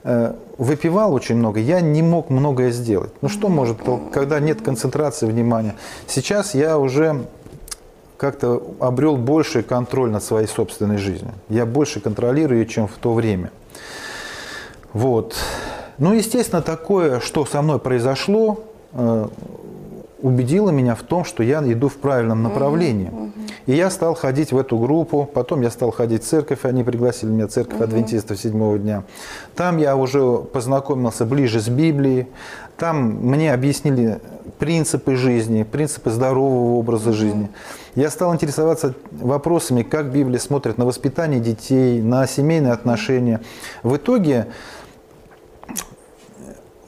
Э, 0.09 0.35
выпивал 0.57 1.13
очень 1.13 1.35
много, 1.35 1.59
я 1.59 1.81
не 1.81 2.01
мог 2.01 2.29
многое 2.29 2.71
сделать. 2.71 3.11
Ну 3.19 3.27
что 3.27 3.49
может, 3.49 3.79
когда 4.13 4.39
нет 4.39 4.61
концентрации 4.61 5.25
внимания? 5.25 5.75
Сейчас 6.07 6.55
я 6.55 6.77
уже 6.77 7.25
как-то 8.15 8.63
обрел 8.79 9.17
больший 9.17 9.63
контроль 9.63 10.09
над 10.09 10.23
своей 10.23 10.47
собственной 10.47 10.97
жизнью. 10.97 11.33
Я 11.49 11.65
больше 11.65 11.99
контролирую 11.99 12.65
чем 12.67 12.87
в 12.87 12.93
то 12.93 13.13
время. 13.13 13.51
Вот. 14.93 15.35
Ну, 15.97 16.13
естественно, 16.13 16.61
такое, 16.61 17.19
что 17.19 17.45
со 17.45 17.61
мной 17.61 17.77
произошло, 17.77 18.63
убедило 20.21 20.69
меня 20.69 20.95
в 20.95 21.03
том, 21.03 21.23
что 21.23 21.43
я 21.43 21.59
иду 21.59 21.89
в 21.89 21.97
правильном 21.97 22.43
направлении. 22.43 23.09
Угу, 23.09 23.23
угу. 23.23 23.31
И 23.67 23.75
я 23.75 23.89
стал 23.89 24.15
ходить 24.15 24.51
в 24.51 24.57
эту 24.57 24.77
группу, 24.77 25.29
потом 25.31 25.61
я 25.61 25.69
стал 25.69 25.91
ходить 25.91 26.23
в 26.23 26.27
церковь, 26.27 26.59
они 26.63 26.83
пригласили 26.83 27.29
меня 27.29 27.47
в 27.47 27.51
церковь 27.51 27.75
угу. 27.75 27.83
адвентистов 27.83 28.39
седьмого 28.39 28.79
дня. 28.79 29.03
Там 29.55 29.77
я 29.77 29.95
уже 29.95 30.39
познакомился 30.39 31.25
ближе 31.25 31.59
с 31.59 31.69
Библией, 31.69 32.27
там 32.77 33.27
мне 33.27 33.53
объяснили 33.53 34.19
принципы 34.59 35.15
жизни, 35.15 35.63
принципы 35.63 36.11
здорового 36.11 36.77
образа 36.77 37.11
жизни. 37.11 37.49
Я 37.95 38.11
стал 38.11 38.33
интересоваться 38.33 38.93
вопросами, 39.11 39.81
как 39.81 40.11
Библия 40.11 40.39
смотрит 40.39 40.77
на 40.77 40.85
воспитание 40.85 41.39
детей, 41.39 42.01
на 42.01 42.27
семейные 42.27 42.73
отношения. 42.73 43.41
В 43.81 43.95
итоге 43.95 44.47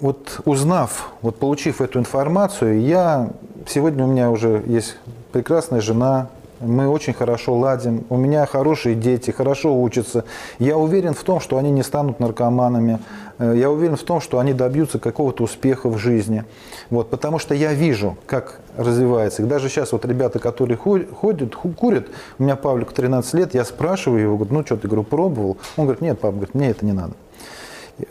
вот 0.01 0.41
узнав, 0.45 1.11
вот 1.21 1.37
получив 1.37 1.81
эту 1.81 1.99
информацию, 1.99 2.81
я 2.81 3.29
сегодня 3.67 4.05
у 4.05 4.07
меня 4.07 4.31
уже 4.31 4.63
есть 4.65 4.97
прекрасная 5.31 5.81
жена, 5.81 6.29
мы 6.61 6.89
очень 6.89 7.13
хорошо 7.13 7.55
ладим, 7.55 8.05
у 8.09 8.17
меня 8.17 8.45
хорошие 8.45 8.95
дети, 8.95 9.31
хорошо 9.31 9.81
учатся. 9.81 10.25
Я 10.57 10.77
уверен 10.77 11.13
в 11.13 11.23
том, 11.23 11.39
что 11.39 11.57
они 11.57 11.71
не 11.71 11.83
станут 11.83 12.19
наркоманами. 12.19 12.99
Э, 13.37 13.53
я 13.55 13.71
уверен 13.71 13.95
в 13.95 14.03
том, 14.03 14.19
что 14.19 14.39
они 14.39 14.53
добьются 14.53 14.99
какого-то 14.99 15.43
успеха 15.43 15.87
в 15.89 15.97
жизни. 15.97 16.43
Вот, 16.89 17.09
потому 17.09 17.39
что 17.39 17.55
я 17.55 17.73
вижу, 17.73 18.17
как 18.25 18.59
развивается. 18.75 19.43
И 19.43 19.45
даже 19.45 19.69
сейчас 19.69 19.93
вот 19.93 20.05
ребята, 20.05 20.39
которые 20.39 20.77
ходят, 20.77 21.55
курят, 21.55 22.07
у 22.37 22.43
меня 22.43 22.57
Павлик 22.57 22.91
13 22.91 23.33
лет, 23.35 23.53
я 23.53 23.63
спрашиваю 23.63 24.21
его, 24.21 24.35
говорю, 24.35 24.55
ну 24.55 24.65
что, 24.65 24.75
ты, 24.75 24.87
говорю, 24.87 25.03
пробовал? 25.03 25.57
Он 25.77 25.85
говорит, 25.85 26.01
нет, 26.01 26.19
пап, 26.19 26.35
говорит, 26.35 26.55
мне 26.55 26.71
это 26.71 26.85
не 26.85 26.93
надо. 26.93 27.13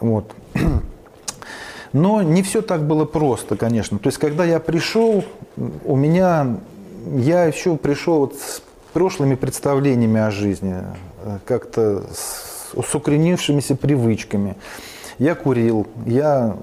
Вот. 0.00 0.32
Но 1.92 2.22
не 2.22 2.42
все 2.42 2.62
так 2.62 2.86
было 2.86 3.04
просто, 3.04 3.56
конечно. 3.56 3.98
То 3.98 4.08
есть, 4.08 4.18
когда 4.18 4.44
я 4.44 4.60
пришел, 4.60 5.24
у 5.84 5.96
меня, 5.96 6.56
я 7.16 7.44
еще 7.44 7.76
пришел 7.76 8.20
вот 8.20 8.34
с 8.34 8.62
прошлыми 8.92 9.34
представлениями 9.34 10.20
о 10.20 10.30
жизни, 10.30 10.76
э, 11.24 11.38
как-то 11.44 12.04
с, 12.12 12.72
с 12.74 12.94
укоренившимися 12.94 13.76
привычками. 13.76 14.56
Я 15.18 15.34
курил, 15.34 15.86
я 16.06 16.56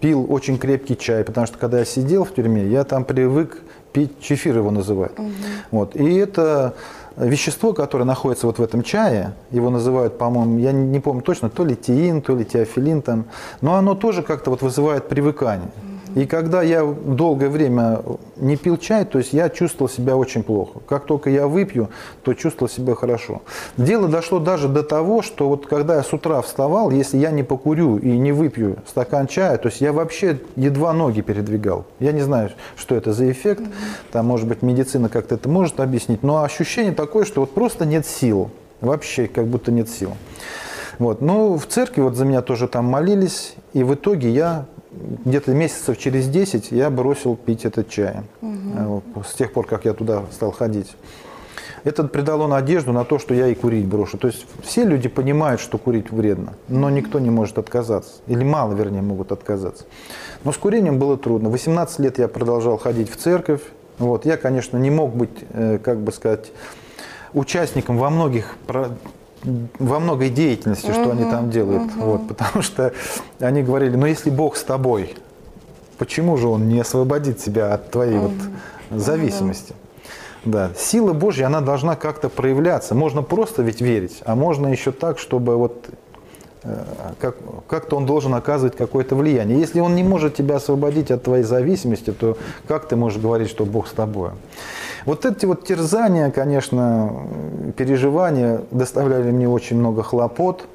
пил 0.00 0.26
очень 0.28 0.58
крепкий 0.58 0.96
чай, 0.96 1.24
потому 1.24 1.46
что 1.46 1.58
когда 1.58 1.78
я 1.78 1.84
сидел 1.84 2.24
в 2.24 2.34
тюрьме, 2.34 2.66
я 2.66 2.84
там 2.84 3.04
привык 3.04 3.62
пить 3.92 4.20
чефир 4.20 4.58
его 4.58 4.70
называют. 4.70 5.18
Угу. 5.18 5.28
Вот. 5.70 5.96
И 5.96 6.14
это 6.16 6.74
вещество, 7.16 7.72
которое 7.72 8.04
находится 8.04 8.46
вот 8.46 8.58
в 8.58 8.62
этом 8.62 8.82
чае, 8.82 9.34
его 9.50 9.70
называют, 9.70 10.18
по-моему, 10.18 10.58
я 10.58 10.72
не 10.72 11.00
помню 11.00 11.22
точно, 11.22 11.48
то 11.50 11.64
ли 11.64 11.76
тиин, 11.76 12.22
то 12.22 12.36
ли 12.36 12.44
теофилин 12.44 13.02
там, 13.02 13.26
но 13.60 13.74
оно 13.74 13.94
тоже 13.94 14.22
как-то 14.22 14.50
вот 14.50 14.62
вызывает 14.62 15.08
привыкание. 15.08 15.70
И 16.14 16.26
когда 16.26 16.62
я 16.62 16.84
долгое 16.84 17.48
время 17.48 18.02
не 18.36 18.56
пил 18.56 18.76
чай, 18.76 19.04
то 19.04 19.18
есть 19.18 19.32
я 19.32 19.48
чувствовал 19.48 19.88
себя 19.88 20.16
очень 20.16 20.42
плохо. 20.42 20.80
Как 20.88 21.06
только 21.06 21.30
я 21.30 21.46
выпью, 21.46 21.90
то 22.22 22.34
чувствовал 22.34 22.70
себя 22.70 22.94
хорошо. 22.94 23.42
Дело 23.76 24.08
дошло 24.08 24.38
даже 24.38 24.68
до 24.68 24.82
того, 24.82 25.22
что 25.22 25.48
вот 25.48 25.66
когда 25.66 25.96
я 25.96 26.02
с 26.02 26.12
утра 26.12 26.40
вставал, 26.42 26.90
если 26.90 27.18
я 27.18 27.30
не 27.30 27.42
покурю 27.42 27.98
и 27.98 28.16
не 28.16 28.32
выпью 28.32 28.76
стакан 28.86 29.26
чая, 29.26 29.58
то 29.58 29.68
есть 29.68 29.80
я 29.80 29.92
вообще 29.92 30.38
едва 30.56 30.92
ноги 30.92 31.20
передвигал. 31.20 31.84
Я 31.98 32.12
не 32.12 32.20
знаю, 32.20 32.50
что 32.76 32.94
это 32.94 33.12
за 33.12 33.30
эффект. 33.30 33.62
Там, 34.12 34.26
может 34.26 34.46
быть, 34.46 34.62
медицина 34.62 35.08
как-то 35.08 35.34
это 35.34 35.48
может 35.48 35.80
объяснить. 35.80 36.22
Но 36.22 36.42
ощущение 36.42 36.92
такое, 36.92 37.24
что 37.24 37.40
вот 37.40 37.52
просто 37.52 37.86
нет 37.86 38.06
сил. 38.06 38.50
Вообще 38.80 39.26
как 39.26 39.46
будто 39.46 39.72
нет 39.72 39.88
сил. 39.88 40.12
Вот. 40.98 41.20
Но 41.20 41.56
в 41.56 41.66
церкви 41.66 42.02
вот 42.02 42.16
за 42.16 42.24
меня 42.24 42.42
тоже 42.42 42.68
там 42.68 42.84
молились, 42.84 43.54
и 43.72 43.82
в 43.82 43.94
итоге 43.94 44.30
я 44.30 44.66
где-то 45.24 45.52
месяцев 45.52 45.98
через 45.98 46.28
10 46.28 46.70
я 46.70 46.90
бросил 46.90 47.36
пить 47.36 47.64
этот 47.64 47.88
чай. 47.88 48.16
Угу. 48.42 49.02
С 49.26 49.34
тех 49.34 49.52
пор, 49.52 49.66
как 49.66 49.84
я 49.84 49.92
туда 49.92 50.22
стал 50.30 50.52
ходить. 50.52 50.94
Это 51.84 52.04
придало 52.04 52.46
надежду 52.46 52.92
на 52.92 53.04
то, 53.04 53.18
что 53.18 53.34
я 53.34 53.48
и 53.48 53.54
курить 53.54 53.84
брошу. 53.84 54.16
То 54.16 54.28
есть 54.28 54.46
все 54.62 54.84
люди 54.84 55.08
понимают, 55.08 55.60
что 55.60 55.76
курить 55.76 56.10
вредно, 56.10 56.54
но 56.68 56.88
никто 56.88 57.18
не 57.18 57.28
может 57.28 57.58
отказаться. 57.58 58.12
Или 58.26 58.42
мало, 58.42 58.72
вернее, 58.72 59.02
могут 59.02 59.32
отказаться. 59.32 59.84
Но 60.44 60.52
с 60.52 60.56
курением 60.56 60.98
было 60.98 61.18
трудно. 61.18 61.50
18 61.50 61.98
лет 61.98 62.18
я 62.18 62.26
продолжал 62.28 62.78
ходить 62.78 63.10
в 63.10 63.16
церковь. 63.16 63.60
Вот. 63.98 64.24
Я, 64.24 64.38
конечно, 64.38 64.78
не 64.78 64.90
мог 64.90 65.14
быть, 65.14 65.44
э, 65.50 65.78
как 65.78 66.00
бы 66.00 66.10
сказать, 66.10 66.52
участником 67.34 67.98
во 67.98 68.08
многих 68.08 68.56
во 69.78 70.00
многой 70.00 70.30
деятельности, 70.30 70.90
что 70.90 71.10
они 71.10 71.24
там 71.30 71.50
делают. 71.50 71.94
Вот, 71.94 72.28
потому 72.28 72.62
что 72.62 72.92
они 73.40 73.62
говорили, 73.62 73.96
ну 73.96 74.06
если 74.06 74.30
Бог 74.30 74.56
с 74.56 74.64
тобой, 74.64 75.14
почему 75.98 76.36
же 76.36 76.48
Он 76.48 76.68
не 76.68 76.80
освободит 76.80 77.38
тебя 77.38 77.74
от 77.74 77.90
твоей 77.90 78.18
вот 78.18 78.32
зависимости? 78.90 79.74
Да, 80.44 80.70
сила 80.76 81.14
Божья, 81.14 81.46
она 81.46 81.60
должна 81.62 81.96
как-то 81.96 82.28
проявляться. 82.28 82.94
Можно 82.94 83.22
просто 83.22 83.62
ведь 83.62 83.80
верить, 83.80 84.20
а 84.26 84.34
можно 84.34 84.66
еще 84.66 84.92
так, 84.92 85.18
чтобы 85.18 85.56
вот 85.56 85.88
как, 87.20 87.36
как-то 87.68 87.96
он 87.96 88.06
должен 88.06 88.34
оказывать 88.34 88.76
какое-то 88.76 89.16
влияние. 89.16 89.58
Если 89.58 89.80
он 89.80 89.94
не 89.94 90.02
может 90.02 90.34
тебя 90.34 90.56
освободить 90.56 91.10
от 91.10 91.22
твоей 91.22 91.44
зависимости, 91.44 92.10
то 92.12 92.36
как 92.66 92.88
ты 92.88 92.96
можешь 92.96 93.20
говорить, 93.20 93.48
что 93.48 93.64
Бог 93.64 93.86
с 93.86 93.92
тобой? 93.92 94.30
Вот 95.04 95.26
эти 95.26 95.44
вот 95.44 95.64
терзания, 95.64 96.30
конечно, 96.30 97.12
переживания 97.76 98.62
доставляли 98.70 99.30
мне 99.30 99.48
очень 99.48 99.76
много 99.76 100.02
хлопот. 100.02 100.66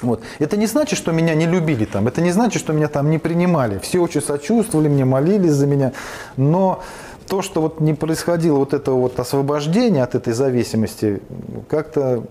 Вот. 0.00 0.22
Это 0.38 0.56
не 0.56 0.66
значит, 0.66 0.96
что 0.96 1.10
меня 1.10 1.34
не 1.34 1.46
любили 1.46 1.84
там, 1.84 2.06
это 2.06 2.20
не 2.20 2.30
значит, 2.30 2.60
что 2.60 2.72
меня 2.72 2.86
там 2.86 3.10
не 3.10 3.18
принимали. 3.18 3.80
Все 3.80 3.98
очень 3.98 4.22
сочувствовали 4.22 4.86
мне, 4.86 5.04
молились 5.04 5.52
за 5.52 5.66
меня, 5.66 5.92
но 6.36 6.80
то, 7.28 7.42
что 7.42 7.60
вот 7.60 7.80
не 7.80 7.94
происходило 7.94 8.58
вот 8.58 8.74
этого 8.74 8.96
вот 8.96 9.20
освобождения 9.20 10.02
от 10.02 10.14
этой 10.14 10.32
зависимости, 10.32 11.20
как-то... 11.68 12.24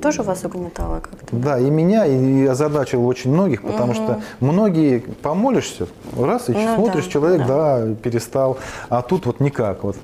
Тоже 0.00 0.22
вас 0.22 0.44
угнетало 0.44 1.00
как-то? 1.00 1.36
Да, 1.36 1.58
и 1.58 1.68
меня, 1.68 2.06
и 2.06 2.46
озадачило 2.46 3.02
очень 3.02 3.32
многих, 3.32 3.62
потому 3.62 3.92
угу. 3.92 3.94
что 3.94 4.20
многие 4.40 5.00
помолишься, 5.22 5.88
раз, 6.16 6.48
и 6.48 6.52
ну, 6.52 6.76
смотришь, 6.76 7.04
да, 7.04 7.10
человек, 7.10 7.46
да. 7.46 7.80
да, 7.80 7.94
перестал, 7.94 8.58
а 8.88 9.02
тут 9.02 9.26
вот 9.26 9.40
никак 9.40 9.82
вот. 9.84 9.96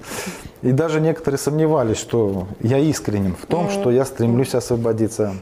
И 0.63 0.73
даже 0.73 1.01
некоторые 1.01 1.39
сомневались, 1.39 1.97
что 1.97 2.47
я 2.61 2.79
искренен 2.79 3.35
в 3.35 3.47
том, 3.47 3.69
что 3.71 3.91
я 3.91 4.05
стремлюсь 4.05 4.55
освободиться 4.55 5.35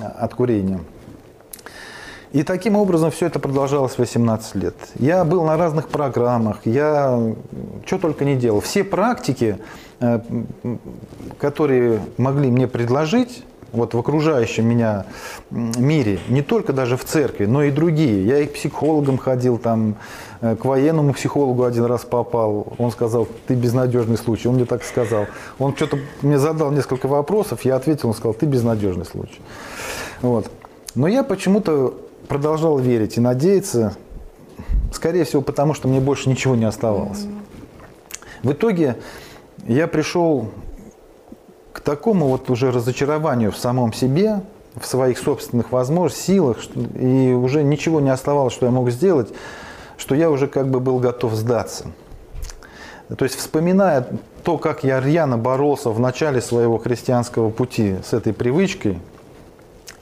от 0.00 0.34
курения. 0.34 0.80
И 2.36 2.42
таким 2.42 2.76
образом 2.76 3.10
все 3.10 3.28
это 3.28 3.38
продолжалось 3.38 3.96
18 3.96 4.56
лет. 4.56 4.74
Я 4.98 5.24
был 5.24 5.42
на 5.44 5.56
разных 5.56 5.88
программах, 5.88 6.58
я 6.66 7.18
что 7.86 7.96
только 7.96 8.26
не 8.26 8.36
делал. 8.36 8.60
Все 8.60 8.84
практики, 8.84 9.56
э, 10.00 10.20
которые 11.38 12.02
могли 12.18 12.50
мне 12.50 12.68
предложить, 12.68 13.42
вот 13.72 13.94
в 13.94 13.98
окружающем 13.98 14.68
меня 14.68 15.06
мире, 15.50 16.18
не 16.28 16.42
только 16.42 16.74
даже 16.74 16.98
в 16.98 17.06
церкви, 17.06 17.46
но 17.46 17.62
и 17.62 17.70
другие. 17.70 18.26
Я 18.26 18.40
и 18.40 18.46
к 18.46 18.52
психологам 18.52 19.16
ходил, 19.16 19.56
там, 19.56 19.96
э, 20.42 20.56
к 20.56 20.66
военному 20.66 21.14
психологу 21.14 21.64
один 21.64 21.86
раз 21.86 22.04
попал. 22.04 22.74
Он 22.76 22.90
сказал, 22.90 23.26
ты 23.46 23.54
безнадежный 23.54 24.18
случай. 24.18 24.48
Он 24.48 24.56
мне 24.56 24.66
так 24.66 24.84
сказал. 24.84 25.24
Он 25.58 25.74
что-то 25.74 25.98
мне 26.20 26.38
задал 26.38 26.70
несколько 26.70 27.08
вопросов, 27.08 27.64
я 27.64 27.76
ответил, 27.76 28.10
он 28.10 28.14
сказал, 28.14 28.34
ты 28.34 28.44
безнадежный 28.44 29.06
случай. 29.06 29.40
Вот. 30.20 30.50
Но 30.94 31.08
я 31.08 31.24
почему-то 31.24 31.94
продолжал 32.26 32.78
верить 32.78 33.16
и 33.16 33.20
надеяться, 33.20 33.94
скорее 34.92 35.24
всего, 35.24 35.42
потому 35.42 35.74
что 35.74 35.88
мне 35.88 36.00
больше 36.00 36.28
ничего 36.28 36.54
не 36.54 36.64
оставалось. 36.64 37.26
В 38.42 38.52
итоге 38.52 38.96
я 39.66 39.86
пришел 39.86 40.50
к 41.72 41.80
такому 41.80 42.28
вот 42.28 42.50
уже 42.50 42.70
разочарованию 42.70 43.52
в 43.52 43.56
самом 43.56 43.92
себе, 43.92 44.40
в 44.74 44.86
своих 44.86 45.18
собственных 45.18 45.72
возможностях, 45.72 46.24
силах, 46.24 46.58
и 46.98 47.32
уже 47.32 47.62
ничего 47.62 48.00
не 48.00 48.10
оставалось, 48.10 48.52
что 48.52 48.66
я 48.66 48.72
мог 48.72 48.90
сделать, 48.90 49.28
что 49.96 50.14
я 50.14 50.30
уже 50.30 50.46
как 50.48 50.68
бы 50.68 50.80
был 50.80 50.98
готов 50.98 51.34
сдаться. 51.34 51.86
То 53.16 53.24
есть, 53.24 53.36
вспоминая 53.36 54.06
то, 54.42 54.58
как 54.58 54.84
я 54.84 55.00
рьяно 55.00 55.38
боролся 55.38 55.90
в 55.90 56.00
начале 56.00 56.40
своего 56.40 56.78
христианского 56.78 57.50
пути 57.50 57.96
с 58.04 58.12
этой 58.12 58.32
привычкой, 58.32 58.98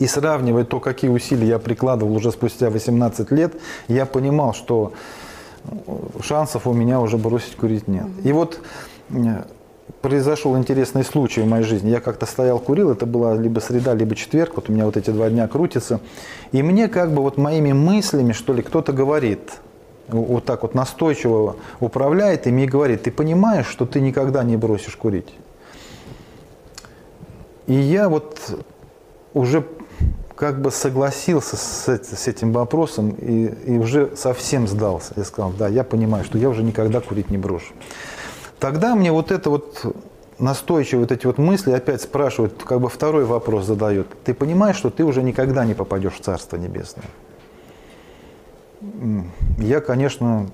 и 0.04 0.06
сравнивая 0.06 0.64
то, 0.64 0.80
какие 0.80 1.10
усилия 1.10 1.48
я 1.48 1.58
прикладывал 1.58 2.14
уже 2.14 2.30
спустя 2.30 2.68
18 2.68 3.30
лет, 3.30 3.54
я 3.88 4.04
понимал, 4.04 4.52
что 4.52 4.92
шансов 6.22 6.66
у 6.66 6.74
меня 6.74 7.00
уже 7.00 7.16
бросить 7.16 7.56
курить 7.56 7.88
нет. 7.88 8.06
И 8.22 8.32
вот 8.32 8.60
произошел 10.02 10.58
интересный 10.58 11.04
случай 11.04 11.40
в 11.40 11.46
моей 11.46 11.64
жизни. 11.64 11.88
Я 11.88 12.00
как-то 12.00 12.26
стоял, 12.26 12.58
курил, 12.58 12.90
это 12.90 13.06
была 13.06 13.34
либо 13.34 13.60
среда, 13.60 13.94
либо 13.94 14.14
четверг, 14.14 14.56
вот 14.56 14.68
у 14.68 14.72
меня 14.72 14.84
вот 14.84 14.98
эти 14.98 15.08
два 15.08 15.30
дня 15.30 15.48
крутятся. 15.48 16.00
И 16.52 16.62
мне 16.62 16.88
как 16.88 17.14
бы 17.14 17.22
вот 17.22 17.38
моими 17.38 17.72
мыслями, 17.72 18.32
что 18.32 18.52
ли, 18.52 18.62
кто-то 18.62 18.92
говорит, 18.92 19.52
вот 20.08 20.44
так 20.44 20.62
вот 20.62 20.74
настойчиво 20.74 21.56
управляет 21.80 22.46
ими 22.46 22.62
и 22.62 22.66
говорит, 22.66 23.04
ты 23.04 23.10
понимаешь, 23.10 23.66
что 23.66 23.86
ты 23.86 24.02
никогда 24.02 24.44
не 24.44 24.58
бросишь 24.58 24.96
курить? 24.96 25.32
И 27.66 27.72
я 27.72 28.10
вот 28.10 28.38
уже 29.32 29.64
как 30.36 30.60
бы 30.60 30.70
согласился 30.70 31.56
с, 31.56 31.88
с 31.88 32.28
этим 32.28 32.52
вопросом 32.52 33.10
и, 33.10 33.46
и 33.66 33.78
уже 33.78 34.16
совсем 34.16 34.66
сдался. 34.66 35.12
Я 35.16 35.24
сказал, 35.24 35.52
да, 35.52 35.68
я 35.68 35.84
понимаю, 35.84 36.24
что 36.24 36.38
я 36.38 36.48
уже 36.48 36.62
никогда 36.62 37.00
курить 37.00 37.30
не 37.30 37.38
брошу. 37.38 37.72
Тогда 38.58 38.94
мне 38.94 39.12
вот 39.12 39.30
это 39.30 39.50
вот 39.50 39.84
настойчиво 40.38 41.00
вот 41.00 41.12
эти 41.12 41.26
вот 41.26 41.38
мысли 41.38 41.70
опять 41.72 42.02
спрашивают, 42.02 42.62
как 42.64 42.80
бы 42.80 42.88
второй 42.88 43.24
вопрос 43.24 43.66
задают. 43.66 44.08
Ты 44.24 44.34
понимаешь, 44.34 44.76
что 44.76 44.90
ты 44.90 45.04
уже 45.04 45.22
никогда 45.22 45.64
не 45.64 45.74
попадешь 45.74 46.14
в 46.14 46.20
Царство 46.20 46.56
Небесное? 46.56 47.04
Я, 49.58 49.80
конечно, 49.80 50.50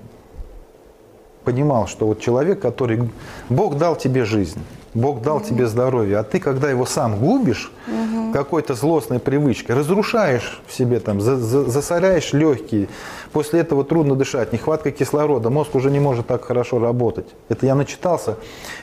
понимал, 1.43 1.87
что 1.87 2.07
вот 2.07 2.19
человек, 2.19 2.59
который... 2.59 3.09
Бог 3.49 3.77
дал 3.77 3.95
тебе 3.95 4.25
жизнь, 4.25 4.59
Бог 4.93 5.21
дал 5.21 5.39
тебе 5.39 5.67
здоровье, 5.67 6.17
а 6.17 6.23
ты, 6.23 6.39
когда 6.39 6.69
его 6.69 6.85
сам 6.85 7.17
губишь, 7.17 7.71
угу. 7.87 8.33
какой-то 8.33 8.73
злостной 8.73 9.19
привычкой, 9.19 9.75
разрушаешь 9.75 10.61
в 10.67 10.73
себе, 10.73 10.99
там, 10.99 11.21
за, 11.21 11.37
за, 11.37 11.63
засоряешь 11.69 12.33
легкие, 12.33 12.89
после 13.31 13.61
этого 13.61 13.85
трудно 13.85 14.15
дышать, 14.15 14.51
нехватка 14.51 14.91
кислорода, 14.91 15.49
мозг 15.49 15.75
уже 15.75 15.89
не 15.89 16.01
может 16.01 16.27
так 16.27 16.43
хорошо 16.43 16.79
работать. 16.79 17.27
Это 17.47 17.65
я 17.65 17.75
начитался 17.75 18.35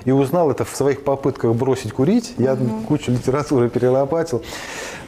и 0.06 0.10
узнал 0.10 0.50
это 0.50 0.64
в 0.64 0.74
своих 0.74 1.04
попытках 1.04 1.54
бросить 1.54 1.92
курить, 1.92 2.32
я 2.38 2.54
угу. 2.54 2.86
кучу 2.88 3.12
литературы 3.12 3.68
перелопатил. 3.68 4.42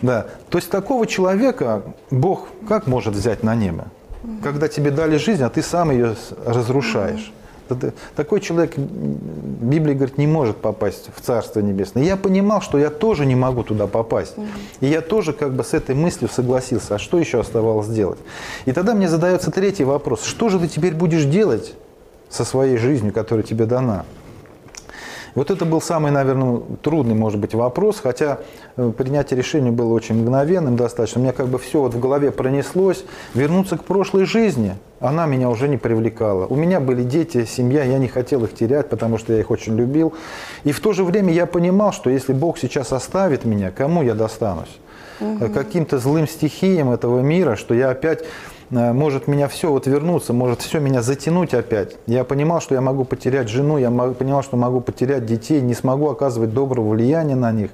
Да. 0.02 0.26
То 0.50 0.58
есть 0.58 0.70
такого 0.70 1.06
человека 1.06 1.82
Бог 2.10 2.46
как 2.68 2.86
может 2.86 3.14
взять 3.14 3.42
на 3.42 3.54
небо? 3.54 3.86
Когда 4.42 4.68
тебе 4.68 4.90
дали 4.90 5.16
жизнь, 5.16 5.42
а 5.42 5.48
ты 5.48 5.62
сам 5.62 5.90
ее 5.90 6.14
разрушаешь. 6.44 7.32
Такой 8.16 8.40
человек, 8.40 8.76
Библия 8.76 9.94
говорит, 9.94 10.18
не 10.18 10.26
может 10.26 10.56
попасть 10.56 11.08
в 11.14 11.20
Царство 11.20 11.60
Небесное. 11.60 12.02
И 12.02 12.06
я 12.06 12.16
понимал, 12.16 12.60
что 12.60 12.78
я 12.78 12.90
тоже 12.90 13.26
не 13.26 13.34
могу 13.34 13.62
туда 13.62 13.86
попасть. 13.86 14.34
И 14.80 14.86
я 14.86 15.00
тоже 15.00 15.32
как 15.32 15.54
бы 15.54 15.64
с 15.64 15.74
этой 15.74 15.94
мыслью 15.94 16.30
согласился. 16.32 16.96
А 16.96 16.98
что 16.98 17.18
еще 17.18 17.40
оставалось 17.40 17.88
делать? 17.88 18.18
И 18.64 18.72
тогда 18.72 18.94
мне 18.94 19.08
задается 19.08 19.50
третий 19.50 19.84
вопрос. 19.84 20.24
Что 20.24 20.48
же 20.48 20.58
ты 20.58 20.68
теперь 20.68 20.94
будешь 20.94 21.24
делать 21.24 21.74
со 22.28 22.44
своей 22.44 22.76
жизнью, 22.76 23.12
которая 23.12 23.44
тебе 23.44 23.66
дана? 23.66 24.04
Вот 25.34 25.50
это 25.50 25.64
был 25.64 25.80
самый, 25.80 26.10
наверное, 26.10 26.60
трудный, 26.82 27.14
может 27.14 27.38
быть, 27.38 27.54
вопрос, 27.54 28.00
хотя 28.02 28.40
э, 28.76 28.92
принятие 28.96 29.38
решения 29.38 29.70
было 29.70 29.92
очень 29.92 30.16
мгновенным 30.16 30.76
достаточно. 30.76 31.20
У 31.20 31.24
меня 31.24 31.32
как 31.32 31.48
бы 31.48 31.58
все 31.58 31.80
вот 31.80 31.94
в 31.94 32.00
голове 32.00 32.30
пронеслось. 32.30 33.04
Вернуться 33.34 33.76
к 33.78 33.84
прошлой 33.84 34.24
жизни, 34.24 34.74
она 34.98 35.26
меня 35.26 35.48
уже 35.48 35.68
не 35.68 35.76
привлекала. 35.76 36.46
У 36.46 36.56
меня 36.56 36.80
были 36.80 37.02
дети, 37.02 37.44
семья, 37.44 37.84
я 37.84 37.98
не 37.98 38.08
хотел 38.08 38.44
их 38.44 38.54
терять, 38.54 38.88
потому 38.88 39.18
что 39.18 39.32
я 39.32 39.40
их 39.40 39.50
очень 39.50 39.76
любил. 39.76 40.14
И 40.64 40.72
в 40.72 40.80
то 40.80 40.92
же 40.92 41.04
время 41.04 41.32
я 41.32 41.46
понимал, 41.46 41.92
что 41.92 42.10
если 42.10 42.32
Бог 42.32 42.58
сейчас 42.58 42.92
оставит 42.92 43.44
меня, 43.44 43.70
кому 43.70 44.02
я 44.02 44.14
достанусь? 44.14 44.78
Угу. 45.20 45.50
Каким-то 45.50 45.98
злым 45.98 46.26
стихиям 46.26 46.90
этого 46.90 47.20
мира, 47.20 47.56
что 47.56 47.74
я 47.74 47.90
опять 47.90 48.24
может 48.70 49.26
меня 49.26 49.48
все 49.48 49.70
вот 49.70 49.86
вернуться, 49.86 50.32
может 50.32 50.62
все 50.62 50.78
меня 50.78 51.02
затянуть 51.02 51.54
опять. 51.54 51.96
Я 52.06 52.24
понимал, 52.24 52.60
что 52.60 52.74
я 52.74 52.80
могу 52.80 53.04
потерять 53.04 53.48
жену, 53.48 53.78
я 53.78 53.90
понимал, 53.90 54.42
что 54.42 54.56
могу 54.56 54.80
потерять 54.80 55.26
детей, 55.26 55.60
не 55.60 55.74
смогу 55.74 56.08
оказывать 56.08 56.54
доброго 56.54 56.90
влияния 56.90 57.34
на 57.34 57.50
них. 57.50 57.70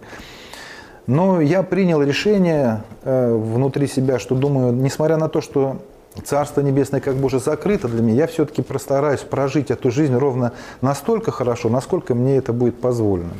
Но 1.06 1.40
я 1.40 1.62
принял 1.62 2.02
решение 2.02 2.82
э, 3.04 3.34
внутри 3.34 3.86
себя, 3.86 4.18
что 4.18 4.34
думаю, 4.34 4.72
несмотря 4.72 5.16
на 5.16 5.28
то, 5.28 5.40
что 5.40 5.76
Царство 6.24 6.62
Небесное 6.62 7.00
как 7.00 7.16
бы 7.16 7.26
уже 7.26 7.38
закрыто 7.38 7.88
для 7.88 8.02
меня, 8.02 8.22
я 8.22 8.26
все-таки 8.26 8.62
постараюсь 8.62 9.20
прожить 9.20 9.70
эту 9.70 9.90
жизнь 9.90 10.14
ровно 10.14 10.52
настолько 10.80 11.30
хорошо, 11.30 11.68
насколько 11.68 12.14
мне 12.14 12.36
это 12.36 12.52
будет 12.52 12.80
позволено. 12.80 13.34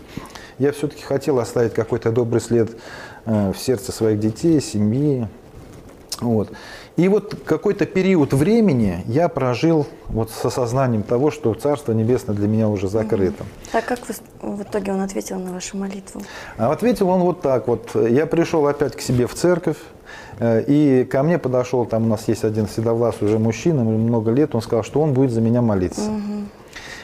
Я 0.58 0.72
все-таки 0.72 1.02
хотел 1.02 1.38
оставить 1.38 1.74
какой-то 1.74 2.12
добрый 2.12 2.40
след 2.40 2.76
э, 3.24 3.52
в 3.52 3.58
сердце 3.58 3.92
своих 3.92 4.20
детей, 4.20 4.60
семьи. 4.60 5.26
Вот. 6.20 6.50
И 6.96 7.08
вот 7.08 7.36
какой-то 7.44 7.84
период 7.84 8.32
времени 8.32 9.04
я 9.06 9.28
прожил 9.28 9.86
вот 10.08 10.30
с 10.30 10.44
осознанием 10.44 11.02
того, 11.02 11.30
что 11.30 11.52
Царство 11.52 11.92
Небесное 11.92 12.34
для 12.34 12.48
меня 12.48 12.68
уже 12.68 12.88
закрыто. 12.88 13.44
Так 13.70 13.84
как 13.84 13.98
вы, 14.08 14.14
в 14.40 14.62
итоге 14.62 14.92
он 14.92 15.02
ответил 15.02 15.38
на 15.38 15.52
вашу 15.52 15.76
молитву? 15.76 16.22
А 16.56 16.72
ответил 16.72 17.10
он 17.10 17.20
вот 17.20 17.42
так 17.42 17.68
вот. 17.68 17.94
Я 17.94 18.24
пришел 18.24 18.66
опять 18.66 18.96
к 18.96 19.02
себе 19.02 19.26
в 19.26 19.34
церковь, 19.34 19.76
э, 20.38 20.64
и 20.66 21.04
ко 21.04 21.22
мне 21.22 21.38
подошел, 21.38 21.84
там 21.84 22.04
у 22.04 22.08
нас 22.08 22.28
есть 22.28 22.44
один 22.44 22.66
седовласый 22.66 23.28
уже 23.28 23.38
мужчина, 23.38 23.84
много 23.84 24.30
лет, 24.30 24.54
он 24.54 24.62
сказал, 24.62 24.82
что 24.82 25.02
он 25.02 25.12
будет 25.12 25.32
за 25.32 25.42
меня 25.42 25.60
молиться. 25.60 26.00
Угу. 26.00 26.46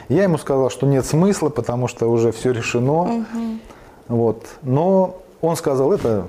Я 0.09 0.23
ему 0.23 0.39
сказал, 0.39 0.71
что 0.71 0.87
нет 0.87 1.05
смысла, 1.05 1.49
потому 1.49 1.87
что 1.87 2.07
уже 2.07 2.31
все 2.31 2.51
решено. 2.51 3.01
Угу. 3.03 3.25
Вот. 4.07 4.47
Но 4.63 5.17
он 5.41 5.55
сказал, 5.55 5.93
это 5.93 6.27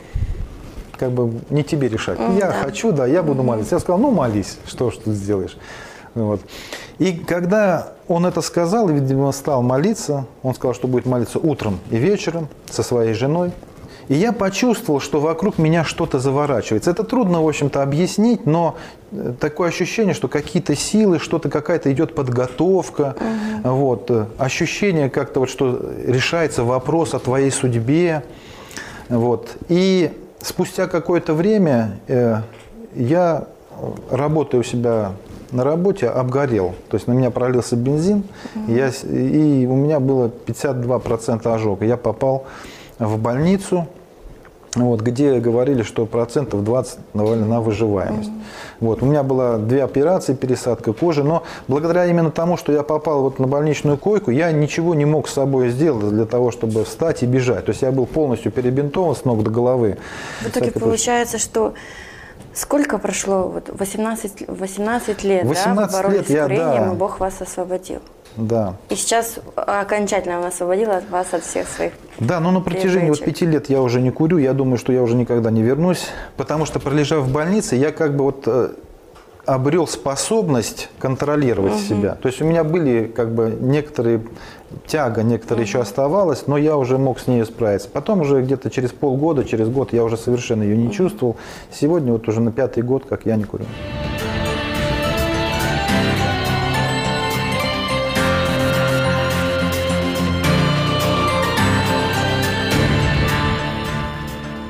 как 1.05 1.13
бы 1.13 1.33
не 1.51 1.63
тебе 1.63 1.89
решать. 1.89 2.19
Mm, 2.19 2.39
я 2.39 2.47
да. 2.47 2.53
хочу, 2.53 2.93
да, 2.93 3.07
я 3.07 3.23
буду 3.23 3.43
mm-hmm. 3.43 3.47
молиться. 3.47 3.75
Я 3.75 3.81
сказал, 3.81 3.99
ну 3.99 4.11
молись, 4.11 4.59
что 4.67 4.91
ж 4.91 4.97
тут 4.97 5.15
сделаешь. 5.15 5.57
Вот. 6.15 6.41
И 6.99 7.13
когда 7.13 7.93
он 8.09 8.25
это 8.25 8.41
сказал, 8.41 8.89
видимо, 8.89 9.33
стал 9.33 9.63
молиться, 9.63 10.27
он 10.43 10.55
сказал, 10.55 10.75
что 10.75 10.89
будет 10.89 11.07
молиться 11.07 11.39
утром 11.39 11.79
и 11.91 11.97
вечером 11.97 12.49
со 12.71 12.83
своей 12.83 13.15
женой. 13.15 13.53
И 14.09 14.15
я 14.15 14.33
почувствовал, 14.33 15.01
что 15.01 15.19
вокруг 15.21 15.59
меня 15.59 15.83
что-то 15.83 16.19
заворачивается. 16.19 16.91
Это 16.91 17.05
трудно, 17.05 17.43
в 17.43 17.49
общем-то, 17.49 17.83
объяснить, 17.83 18.45
но 18.47 18.77
э, 19.13 19.33
такое 19.41 19.71
ощущение, 19.71 20.15
что 20.15 20.29
какие-то 20.29 20.77
силы, 20.77 21.19
что-то 21.19 21.49
какая-то 21.49 21.91
идет 21.91 22.15
подготовка, 22.15 23.17
угу. 23.63 23.75
вот, 23.75 24.11
э, 24.11 24.27
ощущение 24.37 25.09
как-то 25.09 25.41
вот, 25.41 25.49
что 25.49 25.91
решается 26.07 26.65
вопрос 26.65 27.15
о 27.15 27.19
твоей 27.19 27.51
судьбе, 27.51 28.25
вот. 29.09 29.57
И 29.69 30.13
спустя 30.45 30.87
какое-то 30.87 31.35
время 31.35 31.99
э, 32.07 32.37
я, 32.95 33.47
работая 34.11 34.61
у 34.61 34.63
себя 34.63 35.13
на 35.51 35.65
работе, 35.65 36.09
обгорел. 36.09 36.75
То 36.89 36.97
есть 36.97 37.07
на 37.07 37.13
меня 37.13 37.31
пролился 37.31 37.77
бензин, 37.77 38.25
угу. 38.55 38.73
я, 38.73 38.89
и 38.89 39.67
у 39.67 39.75
меня 39.75 40.01
было 40.01 40.31
52% 40.47 41.53
ожога. 41.53 41.85
Я 41.85 41.97
попал 41.97 42.45
в 42.99 43.19
больницу, 43.19 43.87
вот, 44.77 45.01
где 45.01 45.39
говорили, 45.41 45.83
что 45.83 46.07
процентов 46.07 46.65
20 46.65 46.99
навалено 47.15 47.47
на 47.47 47.61
выживаемость. 47.61 48.31
Mm-hmm. 48.31 48.81
Вот, 48.81 49.03
у 49.03 49.07
меня 49.07 49.23
была 49.23 49.59
две 49.59 49.85
операции, 49.85 50.35
пересадка 50.35 50.93
кожи, 50.93 51.23
но 51.23 51.45
благодаря 51.69 52.07
именно 52.07 52.31
тому, 52.31 52.57
что 52.57 52.73
я 52.73 52.83
попал 52.83 53.23
вот 53.23 53.39
на 53.39 53.47
больничную 53.47 53.99
койку, 53.99 54.31
я 54.31 54.53
ничего 54.53 54.95
не 54.95 55.05
мог 55.05 55.29
с 55.29 55.35
собой 55.35 55.71
сделать 55.71 56.11
для 56.11 56.27
того, 56.27 56.51
чтобы 56.51 56.85
встать 56.85 57.23
и 57.23 57.27
бежать. 57.27 57.67
То 57.67 57.71
есть 57.71 57.83
я 57.83 57.93
был 57.93 58.07
полностью 58.07 58.53
перебинтован 58.53 59.15
с 59.15 59.25
ног 59.25 59.43
до 59.43 59.51
головы. 59.51 59.99
В 60.43 60.49
итоге 60.49 60.71
получается, 60.73 61.39
что 61.39 61.75
Сколько 62.55 62.99
прошло? 62.99 63.49
Вот 63.49 63.69
18, 63.69 64.45
18 64.47 65.25
лет, 65.25 65.45
18 65.45 65.93
да? 65.93 66.09
Вы 66.09 66.15
лет 66.15 66.31
я, 66.31 66.45
с 66.45 66.47
курением, 66.47 66.85
да. 66.85 66.93
и 66.93 66.95
Бог 66.95 67.19
вас 67.19 67.41
освободил. 67.41 68.01
Да. 68.37 68.75
И 68.89 68.97
сейчас 68.97 69.39
окончательно 69.55 70.39
он 70.41 70.47
освободил 70.47 70.91
от 70.91 71.09
вас 71.09 71.33
от 71.33 71.45
всех 71.45 71.69
своих 71.69 71.93
Да, 72.19 72.41
но 72.41 72.51
на 72.51 72.61
протяжении 72.61 73.09
вот 73.09 73.25
пяти 73.25 73.47
лет 73.47 73.71
я 73.71 73.81
уже 73.81 74.01
не 74.01 74.11
курю. 74.11 74.39
Я 74.39 74.53
думаю, 74.53 74.79
что 74.79 74.93
я 74.93 75.03
уже 75.03 75.15
никогда 75.15 75.51
не 75.51 75.63
вернусь. 75.63 76.07
Потому 76.37 76.67
что, 76.67 76.81
пролежав 76.81 77.25
в 77.25 77.33
больнице, 77.33 77.77
я 77.77 77.93
как 77.93 78.17
бы 78.17 78.25
вот 78.25 78.43
э, 78.47 78.71
обрел 79.47 79.87
способность 79.87 80.89
контролировать 80.99 81.75
угу. 81.75 81.81
себя. 81.81 82.15
То 82.17 82.29
есть 82.29 82.41
у 82.41 82.45
меня 82.45 82.65
были 82.65 83.07
как 83.07 83.33
бы 83.35 83.57
некоторые 83.61 84.23
тяга, 84.87 85.23
некоторые 85.23 85.63
угу. 85.63 85.69
еще 85.69 85.81
оставалась, 85.81 86.47
но 86.47 86.57
я 86.57 86.77
уже 86.77 86.99
мог 86.99 87.21
с 87.21 87.27
ней 87.27 87.45
справиться. 87.45 87.89
Потом 87.89 88.23
уже 88.23 88.43
где-то 88.43 88.71
через 88.71 88.91
полгода, 88.91 89.45
через 89.45 89.69
год 89.69 89.93
я 89.93 90.05
уже 90.05 90.17
совершенно 90.17 90.63
ее 90.63 90.77
не 90.77 90.87
угу. 90.87 90.95
чувствовал. 90.95 91.37
Сегодня 91.71 92.13
вот 92.13 92.29
уже 92.29 92.41
на 92.41 92.53
пятый 92.53 92.83
год, 92.83 93.05
как 93.09 93.27
я 93.27 93.37
не 93.37 93.45
курю. 93.45 93.67